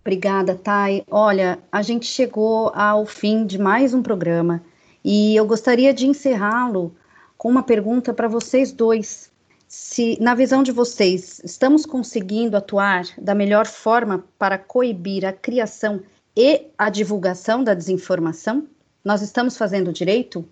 Obrigada, 0.00 0.56
Thay. 0.56 1.04
Olha, 1.08 1.60
a 1.70 1.80
gente 1.80 2.06
chegou 2.06 2.72
ao 2.74 3.06
fim 3.06 3.46
de 3.46 3.56
mais 3.56 3.94
um 3.94 4.02
programa 4.02 4.60
e 5.04 5.36
eu 5.36 5.46
gostaria 5.46 5.94
de 5.94 6.08
encerrá-lo 6.08 6.92
com 7.38 7.48
uma 7.48 7.62
pergunta 7.62 8.12
para 8.12 8.26
vocês 8.26 8.72
dois. 8.72 9.30
Se, 9.68 10.18
na 10.20 10.34
visão 10.34 10.62
de 10.62 10.72
vocês, 10.72 11.40
estamos 11.44 11.86
conseguindo 11.86 12.56
atuar 12.56 13.04
da 13.16 13.34
melhor 13.34 13.64
forma 13.64 14.24
para 14.36 14.58
coibir 14.58 15.24
a 15.24 15.32
criação 15.32 16.02
e 16.36 16.66
a 16.76 16.90
divulgação 16.90 17.62
da 17.62 17.72
desinformação? 17.72 18.66
Nós 19.04 19.22
estamos 19.22 19.56
fazendo 19.56 19.92
direito? 19.92 20.44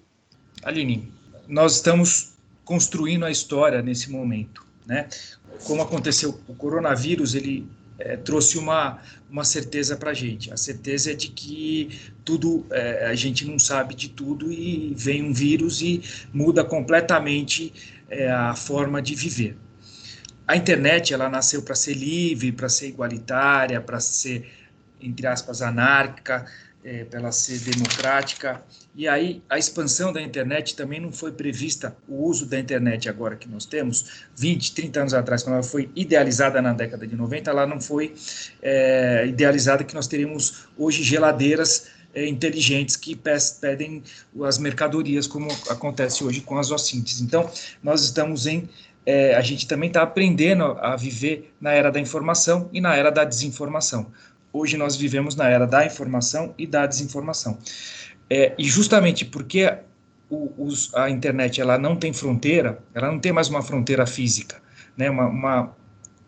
Aline, 0.62 1.12
nós 1.49 1.77
estamos 1.77 2.35
construindo 2.64 3.25
a 3.25 3.31
história 3.31 3.83
nesse 3.83 4.11
momento, 4.11 4.64
né? 4.87 5.09
Como 5.64 5.83
aconteceu 5.83 6.40
o 6.46 6.55
coronavírus, 6.55 7.35
ele 7.35 7.66
é, 7.99 8.16
trouxe 8.16 8.59
uma, 8.59 8.99
uma 9.31 9.44
certeza 9.44 9.96
para 9.96 10.11
a 10.11 10.14
gente. 10.14 10.53
A 10.53 10.57
certeza 10.57 11.12
é 11.12 11.14
de 11.14 11.29
que 11.29 12.01
tudo 12.25 12.66
é, 12.70 13.07
a 13.07 13.14
gente 13.14 13.44
não 13.44 13.59
sabe 13.59 13.94
de 13.94 14.09
tudo 14.09 14.51
e 14.53 14.94
vem 14.96 15.23
um 15.23 15.33
vírus 15.33 15.83
e 15.83 16.03
muda 16.33 16.64
completamente 16.64 17.73
é, 18.09 18.31
a 18.31 18.55
forma 18.55 19.03
de 19.03 19.14
viver. 19.14 19.57
A 20.46 20.57
internet 20.57 21.14
ela 21.14 21.29
nasceu 21.29 21.62
para 21.62 21.75
ser 21.75 21.94
livre, 21.94 22.53
para 22.53 22.68
ser 22.68 22.88
igualitária, 22.88 23.81
para 23.81 24.01
ser 24.01 24.49
entre 25.01 25.27
aspas 25.27 25.62
anárquica, 25.62 26.46
é, 26.84 27.06
ela 27.12 27.30
ser 27.32 27.58
democrática. 27.60 28.62
E 28.94 29.06
aí 29.06 29.42
a 29.48 29.58
expansão 29.58 30.12
da 30.12 30.20
internet 30.20 30.74
também 30.74 31.00
não 31.00 31.12
foi 31.12 31.32
prevista, 31.32 31.96
o 32.08 32.24
uso 32.24 32.46
da 32.46 32.58
internet 32.58 33.08
agora 33.08 33.36
que 33.36 33.48
nós 33.48 33.64
temos, 33.64 34.26
20, 34.36 34.74
30 34.74 35.00
anos 35.00 35.14
atrás, 35.14 35.42
quando 35.42 35.54
ela 35.54 35.62
foi 35.62 35.90
idealizada 35.94 36.60
na 36.60 36.72
década 36.72 37.06
de 37.06 37.14
90, 37.14 37.50
ela 37.50 37.66
não 37.66 37.80
foi 37.80 38.14
é, 38.62 39.26
idealizada 39.26 39.84
que 39.84 39.94
nós 39.94 40.06
teríamos 40.06 40.68
hoje 40.76 41.02
geladeiras 41.02 41.88
é, 42.14 42.26
inteligentes 42.26 42.96
que 42.96 43.16
pedem 43.60 44.02
as 44.42 44.58
mercadorias, 44.58 45.26
como 45.26 45.50
acontece 45.68 46.24
hoje 46.24 46.40
com 46.40 46.58
as 46.58 46.70
OSINTs. 46.70 47.20
Então, 47.20 47.50
nós 47.82 48.02
estamos 48.02 48.46
em 48.46 48.68
é, 49.06 49.34
a 49.34 49.40
gente 49.40 49.66
também 49.66 49.88
está 49.88 50.02
aprendendo 50.02 50.62
a 50.78 50.94
viver 50.94 51.54
na 51.58 51.72
era 51.72 51.90
da 51.90 51.98
informação 51.98 52.68
e 52.70 52.82
na 52.82 52.94
era 52.94 53.10
da 53.10 53.24
desinformação 53.24 54.12
hoje 54.52 54.76
nós 54.76 54.96
vivemos 54.96 55.34
na 55.34 55.48
era 55.48 55.66
da 55.66 55.84
informação 55.84 56.54
e 56.58 56.66
da 56.66 56.86
desinformação. 56.86 57.58
É, 58.28 58.54
e 58.58 58.64
justamente 58.64 59.24
porque 59.24 59.78
o, 60.28 60.52
os, 60.56 60.94
a 60.94 61.10
internet 61.10 61.60
ela 61.60 61.76
não 61.76 61.96
tem 61.96 62.12
fronteira, 62.12 62.82
ela 62.94 63.10
não 63.10 63.18
tem 63.18 63.32
mais 63.32 63.48
uma 63.48 63.62
fronteira 63.62 64.06
física. 64.06 64.62
Né? 64.96 65.10
Uma, 65.10 65.26
uma, 65.26 65.76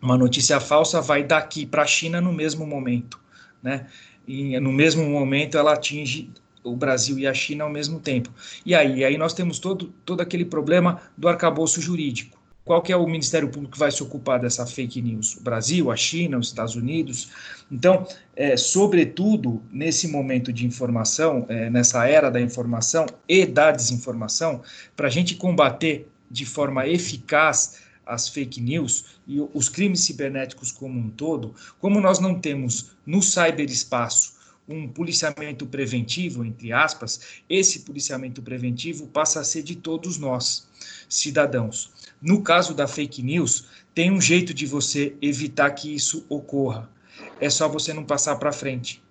uma 0.01 0.17
notícia 0.17 0.59
falsa 0.59 0.99
vai 0.99 1.23
daqui 1.23 1.65
para 1.65 1.83
a 1.83 1.87
China 1.87 2.19
no 2.19 2.33
mesmo 2.33 2.67
momento. 2.67 3.19
Né? 3.61 3.87
E 4.27 4.59
no 4.59 4.71
mesmo 4.71 5.09
momento 5.09 5.57
ela 5.57 5.73
atinge 5.73 6.29
o 6.63 6.75
Brasil 6.75 7.17
e 7.19 7.27
a 7.27 7.33
China 7.33 7.63
ao 7.63 7.69
mesmo 7.69 7.99
tempo. 7.99 8.29
E 8.65 8.75
aí, 8.75 9.03
aí 9.03 9.17
nós 9.17 9.33
temos 9.33 9.59
todo, 9.59 9.93
todo 10.05 10.21
aquele 10.21 10.45
problema 10.45 11.01
do 11.17 11.27
arcabouço 11.27 11.81
jurídico. 11.81 12.42
Qual 12.65 12.81
que 12.81 12.93
é 12.93 12.95
o 12.95 13.05
Ministério 13.05 13.49
Público 13.49 13.73
que 13.73 13.79
vai 13.79 13.91
se 13.91 14.01
ocupar 14.01 14.39
dessa 14.39 14.65
fake 14.65 15.01
news? 15.01 15.35
O 15.35 15.41
Brasil, 15.41 15.91
a 15.91 15.97
China, 15.97 16.37
os 16.37 16.47
Estados 16.47 16.75
Unidos? 16.75 17.29
Então, 17.69 18.07
é, 18.35 18.55
sobretudo 18.55 19.61
nesse 19.69 20.07
momento 20.07 20.53
de 20.53 20.65
informação, 20.65 21.45
é, 21.49 21.69
nessa 21.69 22.07
era 22.07 22.31
da 22.31 22.39
informação 22.39 23.05
e 23.27 23.45
da 23.45 23.69
desinformação, 23.71 24.61
para 24.95 25.07
a 25.07 25.11
gente 25.11 25.35
combater 25.35 26.07
de 26.31 26.45
forma 26.45 26.87
eficaz 26.87 27.79
as 28.05 28.29
fake 28.29 28.61
news 28.61 29.17
e 29.27 29.41
os 29.53 29.67
crimes 29.67 30.01
cibernéticos 30.01 30.71
como 30.71 30.97
um 30.97 31.09
todo, 31.09 31.53
como 31.79 31.99
nós 31.99 32.19
não 32.19 32.39
temos 32.39 32.91
no 33.05 33.21
cyberespaço 33.21 34.41
um 34.67 34.87
policiamento 34.87 35.65
preventivo, 35.65 36.45
entre 36.45 36.71
aspas, 36.71 37.41
esse 37.49 37.79
policiamento 37.81 38.41
preventivo 38.41 39.07
passa 39.07 39.41
a 39.41 39.43
ser 39.43 39.61
de 39.61 39.75
todos 39.75 40.17
nós, 40.17 40.67
cidadãos. 41.09 41.91
No 42.23 42.41
caso 42.41 42.73
da 42.73 42.87
fake 42.87 43.21
news, 43.21 43.65
tem 43.93 44.09
um 44.09 44.21
jeito 44.21 44.53
de 44.53 44.65
você 44.65 45.13
evitar 45.21 45.69
que 45.71 45.93
isso 45.93 46.25
ocorra. 46.29 46.89
É 47.37 47.49
só 47.49 47.67
você 47.67 47.91
não 47.91 48.05
passar 48.05 48.37
para 48.37 48.53
frente. 48.53 49.03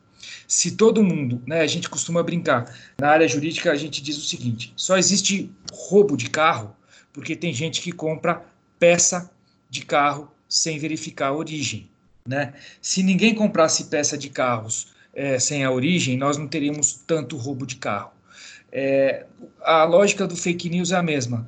Se 0.48 0.70
todo 0.70 1.04
mundo, 1.04 1.42
né, 1.46 1.60
a 1.60 1.66
gente 1.66 1.90
costuma 1.90 2.22
brincar, 2.22 2.74
na 2.98 3.10
área 3.10 3.28
jurídica 3.28 3.70
a 3.70 3.76
gente 3.76 4.02
diz 4.02 4.16
o 4.16 4.22
seguinte: 4.22 4.72
só 4.74 4.96
existe 4.96 5.52
roubo 5.70 6.16
de 6.16 6.30
carro 6.30 6.74
porque 7.12 7.36
tem 7.36 7.52
gente 7.52 7.82
que 7.82 7.92
compra 7.92 8.46
peça 8.78 9.30
de 9.68 9.84
carro 9.84 10.32
sem 10.48 10.78
verificar 10.78 11.28
a 11.28 11.34
origem. 11.34 11.90
Né? 12.26 12.54
Se 12.80 13.02
ninguém 13.02 13.34
comprasse 13.34 13.84
peça 13.84 14.16
de 14.16 14.30
carros 14.30 14.88
é, 15.12 15.38
sem 15.38 15.64
a 15.64 15.70
origem, 15.70 16.16
nós 16.16 16.38
não 16.38 16.48
teríamos 16.48 16.94
tanto 17.06 17.36
roubo 17.36 17.66
de 17.66 17.76
carro. 17.76 18.12
É, 18.70 19.26
a 19.60 19.84
lógica 19.84 20.26
do 20.26 20.34
fake 20.34 20.70
news 20.70 20.92
é 20.92 20.96
a 20.96 21.02
mesma. 21.02 21.46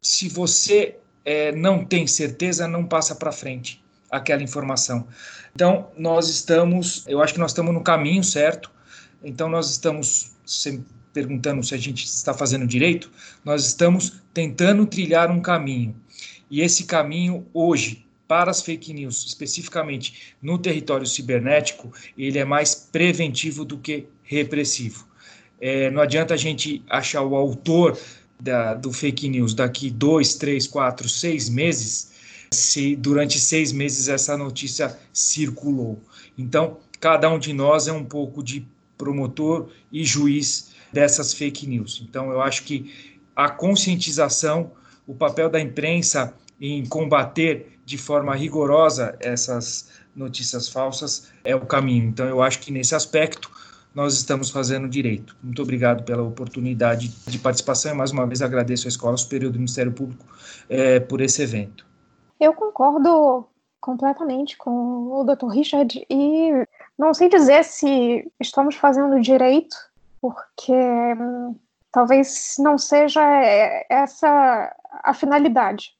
Se 0.00 0.26
você 0.28 0.96
é, 1.24 1.52
não 1.52 1.84
tem 1.84 2.06
certeza, 2.06 2.66
não 2.66 2.84
passa 2.84 3.14
para 3.14 3.32
frente 3.32 3.82
aquela 4.10 4.42
informação. 4.42 5.06
Então, 5.54 5.88
nós 5.96 6.28
estamos, 6.28 7.04
eu 7.06 7.22
acho 7.22 7.34
que 7.34 7.40
nós 7.40 7.50
estamos 7.50 7.72
no 7.72 7.82
caminho 7.82 8.22
certo, 8.22 8.70
então 9.22 9.48
nós 9.48 9.70
estamos 9.70 10.32
perguntando 11.12 11.62
se 11.62 11.74
a 11.74 11.78
gente 11.78 12.04
está 12.04 12.34
fazendo 12.34 12.66
direito, 12.66 13.10
nós 13.44 13.66
estamos 13.66 14.20
tentando 14.32 14.86
trilhar 14.86 15.30
um 15.30 15.40
caminho. 15.40 15.94
E 16.50 16.60
esse 16.60 16.84
caminho, 16.84 17.46
hoje, 17.52 18.06
para 18.26 18.50
as 18.50 18.62
fake 18.62 18.92
news, 18.92 19.26
especificamente 19.26 20.34
no 20.40 20.58
território 20.58 21.06
cibernético, 21.06 21.92
ele 22.16 22.38
é 22.38 22.44
mais 22.44 22.74
preventivo 22.74 23.64
do 23.64 23.78
que 23.78 24.06
repressivo. 24.22 25.06
É, 25.60 25.90
não 25.90 26.02
adianta 26.02 26.34
a 26.34 26.36
gente 26.36 26.82
achar 26.88 27.22
o 27.22 27.36
autor 27.36 27.98
da, 28.42 28.74
do 28.74 28.92
fake 28.92 29.28
news 29.28 29.54
daqui 29.54 29.88
dois, 29.88 30.34
três, 30.34 30.66
quatro, 30.66 31.08
seis 31.08 31.48
meses, 31.48 32.10
se 32.50 32.96
durante 32.96 33.38
seis 33.38 33.70
meses 33.72 34.08
essa 34.08 34.36
notícia 34.36 34.98
circulou. 35.12 36.02
Então, 36.36 36.78
cada 36.98 37.30
um 37.30 37.38
de 37.38 37.52
nós 37.52 37.86
é 37.86 37.92
um 37.92 38.04
pouco 38.04 38.42
de 38.42 38.66
promotor 38.98 39.70
e 39.92 40.04
juiz 40.04 40.72
dessas 40.92 41.32
fake 41.32 41.66
news. 41.68 42.02
Então, 42.06 42.32
eu 42.32 42.42
acho 42.42 42.64
que 42.64 42.92
a 43.34 43.48
conscientização, 43.48 44.72
o 45.06 45.14
papel 45.14 45.48
da 45.48 45.60
imprensa 45.60 46.34
em 46.60 46.84
combater 46.84 47.78
de 47.84 47.96
forma 47.96 48.34
rigorosa 48.34 49.16
essas 49.20 49.88
notícias 50.14 50.68
falsas 50.68 51.28
é 51.44 51.54
o 51.54 51.60
caminho. 51.60 52.06
Então, 52.06 52.26
eu 52.26 52.42
acho 52.42 52.58
que 52.58 52.72
nesse 52.72 52.94
aspecto 52.94 53.50
nós 53.94 54.14
estamos 54.14 54.50
fazendo 54.50 54.88
direito. 54.88 55.36
Muito 55.42 55.62
obrigado 55.62 56.04
pela 56.04 56.22
oportunidade 56.22 57.08
de 57.08 57.38
participação 57.38 57.92
e 57.92 57.94
mais 57.94 58.10
uma 58.10 58.26
vez 58.26 58.42
agradeço 58.42 58.86
à 58.86 58.90
Escola 58.90 59.16
Superior 59.16 59.52
do 59.52 59.58
Ministério 59.58 59.92
Público 59.92 60.24
é, 60.68 61.00
por 61.00 61.20
esse 61.20 61.42
evento. 61.42 61.86
Eu 62.40 62.52
concordo 62.52 63.46
completamente 63.80 64.56
com 64.56 64.70
o 65.12 65.24
Dr. 65.24 65.48
Richard 65.48 66.06
e 66.08 66.50
não 66.98 67.12
sei 67.12 67.28
dizer 67.28 67.64
se 67.64 68.30
estamos 68.40 68.76
fazendo 68.76 69.20
direito, 69.20 69.76
porque 70.20 70.72
hum, 70.72 71.56
talvez 71.90 72.54
não 72.58 72.78
seja 72.78 73.22
essa 73.90 74.74
a 75.02 75.12
finalidade. 75.12 75.94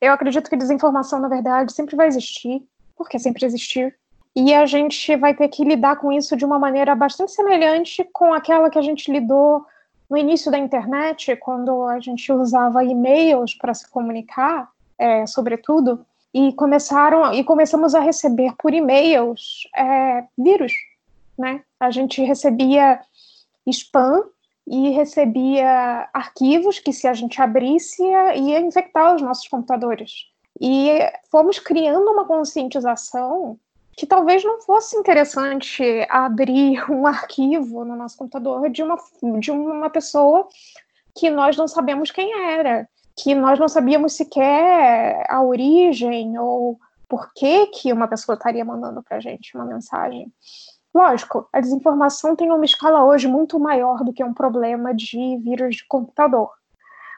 Eu 0.00 0.12
acredito 0.12 0.50
que 0.50 0.56
desinformação, 0.56 1.18
na 1.20 1.28
verdade, 1.28 1.72
sempre 1.72 1.96
vai 1.96 2.06
existir, 2.06 2.62
porque 2.96 3.18
sempre 3.18 3.46
existiu, 3.46 3.92
e 4.36 4.52
a 4.52 4.66
gente 4.66 5.16
vai 5.16 5.34
ter 5.34 5.48
que 5.48 5.64
lidar 5.64 5.96
com 5.96 6.12
isso 6.12 6.36
de 6.36 6.44
uma 6.44 6.58
maneira 6.58 6.94
bastante 6.94 7.32
semelhante 7.32 8.04
com 8.12 8.34
aquela 8.34 8.68
que 8.68 8.78
a 8.78 8.82
gente 8.82 9.10
lidou 9.10 9.64
no 10.10 10.16
início 10.18 10.50
da 10.50 10.58
internet, 10.58 11.34
quando 11.36 11.84
a 11.84 11.98
gente 11.98 12.30
usava 12.30 12.84
e-mails 12.84 13.54
para 13.54 13.72
se 13.72 13.90
comunicar, 13.90 14.68
é, 14.98 15.26
sobretudo, 15.26 16.04
e 16.34 16.52
começaram 16.52 17.32
e 17.32 17.42
começamos 17.42 17.94
a 17.94 18.00
receber 18.00 18.52
por 18.58 18.74
e-mails 18.74 19.66
é, 19.74 20.24
vírus, 20.36 20.72
né? 21.38 21.62
A 21.80 21.90
gente 21.90 22.22
recebia 22.22 23.00
spam 23.66 24.22
e 24.66 24.90
recebia 24.90 26.10
arquivos 26.12 26.78
que 26.78 26.92
se 26.92 27.08
a 27.08 27.14
gente 27.14 27.40
abrisse 27.40 28.02
ia 28.02 28.60
infectar 28.60 29.14
os 29.14 29.22
nossos 29.22 29.48
computadores. 29.48 30.26
E 30.60 30.90
fomos 31.30 31.58
criando 31.58 32.10
uma 32.10 32.26
conscientização 32.26 33.58
que 33.96 34.06
talvez 34.06 34.44
não 34.44 34.60
fosse 34.60 34.96
interessante 34.96 35.82
abrir 36.10 36.84
um 36.90 37.06
arquivo 37.06 37.84
no 37.84 37.96
nosso 37.96 38.16
computador 38.16 38.68
de 38.70 38.82
uma, 38.82 38.96
de 39.40 39.50
uma 39.50 39.90
pessoa 39.90 40.46
que 41.14 41.30
nós 41.30 41.56
não 41.56 41.66
sabemos 41.66 42.10
quem 42.10 42.32
era 42.50 42.88
que 43.16 43.34
nós 43.34 43.58
não 43.58 43.66
sabíamos 43.66 44.12
sequer 44.12 45.24
a 45.28 45.42
origem 45.42 46.38
ou 46.38 46.78
por 47.08 47.32
que, 47.34 47.66
que 47.68 47.92
uma 47.92 48.06
pessoa 48.06 48.34
estaria 48.34 48.64
mandando 48.64 49.02
para 49.02 49.16
a 49.16 49.20
gente 49.20 49.56
uma 49.56 49.64
mensagem. 49.64 50.30
Lógico, 50.94 51.48
a 51.52 51.60
desinformação 51.60 52.36
tem 52.36 52.50
uma 52.50 52.64
escala 52.64 53.04
hoje 53.04 53.26
muito 53.26 53.58
maior 53.58 54.04
do 54.04 54.12
que 54.12 54.22
um 54.22 54.34
problema 54.34 54.94
de 54.94 55.38
vírus 55.38 55.76
de 55.76 55.86
computador. 55.86 56.50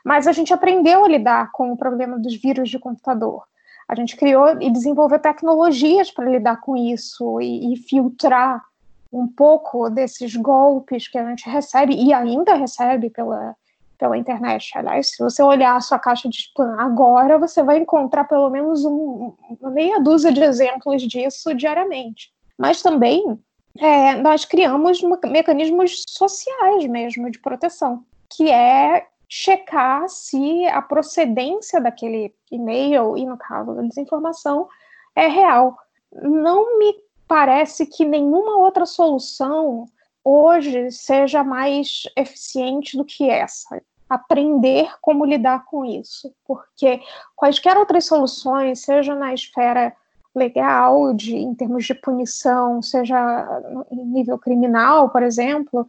Mas 0.05 0.27
a 0.27 0.33
gente 0.33 0.55
aprendeu 0.55 1.05
a 1.05 1.09
lidar 1.09 1.51
com 1.53 1.73
o 1.73 1.77
problema 1.77 2.19
dos 2.19 2.41
vírus 2.41 2.71
de 2.71 2.79
computador. 2.79 3.45
A 3.89 3.95
gente 3.95 4.17
criou 4.17 4.61
e 4.61 4.71
desenvolveu 4.71 5.19
tecnologias 5.19 6.11
para 6.11 6.31
lidar 6.31 6.61
com 6.61 6.77
isso 6.77 7.41
e, 7.41 7.73
e 7.73 7.77
filtrar 7.77 8.63
um 9.11 9.27
pouco 9.27 9.89
desses 9.89 10.37
golpes 10.37 11.09
que 11.09 11.17
a 11.17 11.27
gente 11.29 11.49
recebe 11.49 11.95
e 11.95 12.13
ainda 12.13 12.55
recebe 12.55 13.09
pela, 13.09 13.57
pela 13.99 14.19
internet. 14.19 14.71
Aliás, 14.77 15.11
se 15.11 15.23
você 15.23 15.43
olhar 15.43 15.77
a 15.77 15.81
sua 15.81 15.99
caixa 15.99 16.29
de 16.29 16.37
spam 16.37 16.77
agora, 16.79 17.39
você 17.39 17.63
vai 17.63 17.79
encontrar 17.79 18.25
pelo 18.25 18.51
menos 18.51 18.85
um, 18.85 19.33
uma 19.61 19.71
meia 19.71 19.99
dúzia 19.99 20.31
de 20.31 20.43
exemplos 20.43 21.03
disso 21.03 21.55
diariamente. 21.55 22.31
Mas 22.59 22.83
também 22.83 23.39
é, 23.79 24.15
nós 24.17 24.45
criamos 24.45 25.01
mecanismos 25.25 26.05
sociais 26.09 26.87
mesmo 26.87 27.31
de 27.31 27.39
proteção, 27.39 28.05
que 28.29 28.51
é 28.51 29.07
checar 29.29 30.09
se 30.09 30.67
a 30.67 30.81
procedência 30.81 31.81
daquele 31.81 32.35
e-mail, 32.51 33.17
e 33.17 33.27
no 33.27 33.37
caso 33.37 33.75
da 33.75 33.83
desinformação, 33.83 34.69
é 35.15 35.27
real. 35.27 35.77
Não 36.23 36.79
me 36.79 36.95
parece 37.27 37.85
que 37.85 38.05
nenhuma 38.05 38.57
outra 38.57 38.87
solução 38.87 39.87
hoje 40.25 40.91
seja 40.91 41.45
mais 41.45 42.05
eficiente 42.17 42.97
do 42.97 43.05
que 43.05 43.29
essa. 43.29 43.83
Aprender 44.09 44.91
como 45.03 45.27
lidar 45.27 45.67
com 45.67 45.85
isso, 45.85 46.33
porque 46.47 47.01
quaisquer 47.37 47.77
outras 47.77 48.07
soluções, 48.07 48.81
seja 48.81 49.15
na 49.15 49.35
esfera 49.35 49.95
legal, 50.35 51.13
de, 51.13 51.37
em 51.37 51.55
termos 51.55 51.85
de 51.85 51.95
punição, 51.95 52.81
seja 52.81 53.63
em 53.91 54.05
nível 54.07 54.39
criminal, 54.39 55.11
por 55.11 55.23
exemplo, 55.23 55.87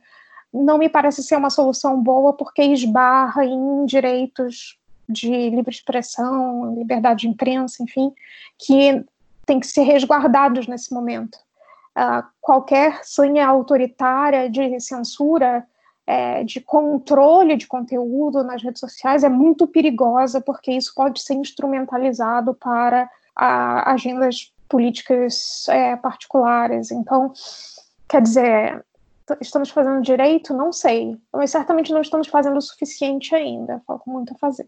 não 0.54 0.78
me 0.78 0.90
parece 0.90 1.24
ser 1.24 1.36
uma 1.36 1.50
solução 1.50 2.02
boa 2.02 2.34
porque 2.34 2.62
esbarra 2.62 3.46
em 3.46 3.86
direitos 3.86 4.78
de 5.08 5.30
livre 5.50 5.72
expressão, 5.72 6.76
liberdade 6.76 7.22
de 7.22 7.30
imprensa, 7.30 7.84
enfim, 7.84 8.12
que 8.58 9.04
tem 9.46 9.60
que 9.60 9.68
ser 9.68 9.84
resguardados 9.84 10.68
nesse 10.68 10.94
momento 10.94 11.38
uh, 12.00 12.24
qualquer 12.42 13.04
senha 13.04 13.48
autoritária 13.48 14.50
de 14.50 14.80
censura, 14.80 15.66
é, 16.08 16.44
de 16.44 16.60
controle 16.60 17.56
de 17.56 17.68
conteúdo 17.68 18.44
nas 18.44 18.64
redes 18.64 18.80
sociais 18.80 19.24
é 19.24 19.30
muito 19.30 19.68
perigosa, 19.68 20.42
porque 20.42 20.72
isso 20.72 20.92
pode 20.96 21.22
ser 21.22 21.36
instrumentalizado 21.36 22.56
para 22.56 23.08
a, 23.36 23.92
agendas 23.92 24.52
políticas 24.68 25.68
é, 25.70 25.96
particulares. 25.96 26.90
Então, 26.90 27.32
quer 28.08 28.24
dizer, 28.24 28.84
estamos 29.42 29.70
fazendo 29.70 30.02
direito? 30.02 30.54
Não 30.54 30.72
sei, 30.72 31.18
mas 31.34 31.52
certamente 31.52 31.92
não 31.92 32.02
estamos 32.02 32.28
fazendo 32.28 32.58
o 32.58 32.62
suficiente 32.62 33.34
ainda, 33.36 33.82
falta 33.86 34.04
muito 34.10 34.34
a 34.34 34.38
fazer. 34.38 34.68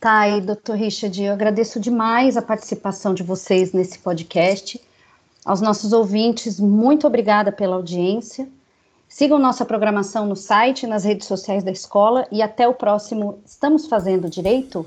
Tá, 0.00 0.28
e 0.28 0.40
doutor 0.40 0.76
Richard, 0.76 1.22
eu 1.22 1.32
agradeço 1.32 1.80
demais 1.80 2.36
a 2.36 2.42
participação 2.42 3.14
de 3.14 3.22
vocês 3.22 3.72
nesse 3.72 3.98
podcast. 3.98 4.80
Aos 5.44 5.60
nossos 5.60 5.92
ouvintes, 5.92 6.58
muito 6.58 7.06
obrigada 7.06 7.52
pela 7.52 7.76
audiência. 7.76 8.48
Sigam 9.08 9.38
nossa 9.38 9.64
programação 9.64 10.26
no 10.26 10.34
site, 10.34 10.86
nas 10.86 11.04
redes 11.04 11.26
sociais 11.26 11.62
da 11.62 11.70
escola 11.70 12.26
e 12.32 12.42
até 12.42 12.66
o 12.66 12.74
próximo 12.74 13.38
Estamos 13.46 13.86
Fazendo 13.86 14.28
Direito? 14.28 14.86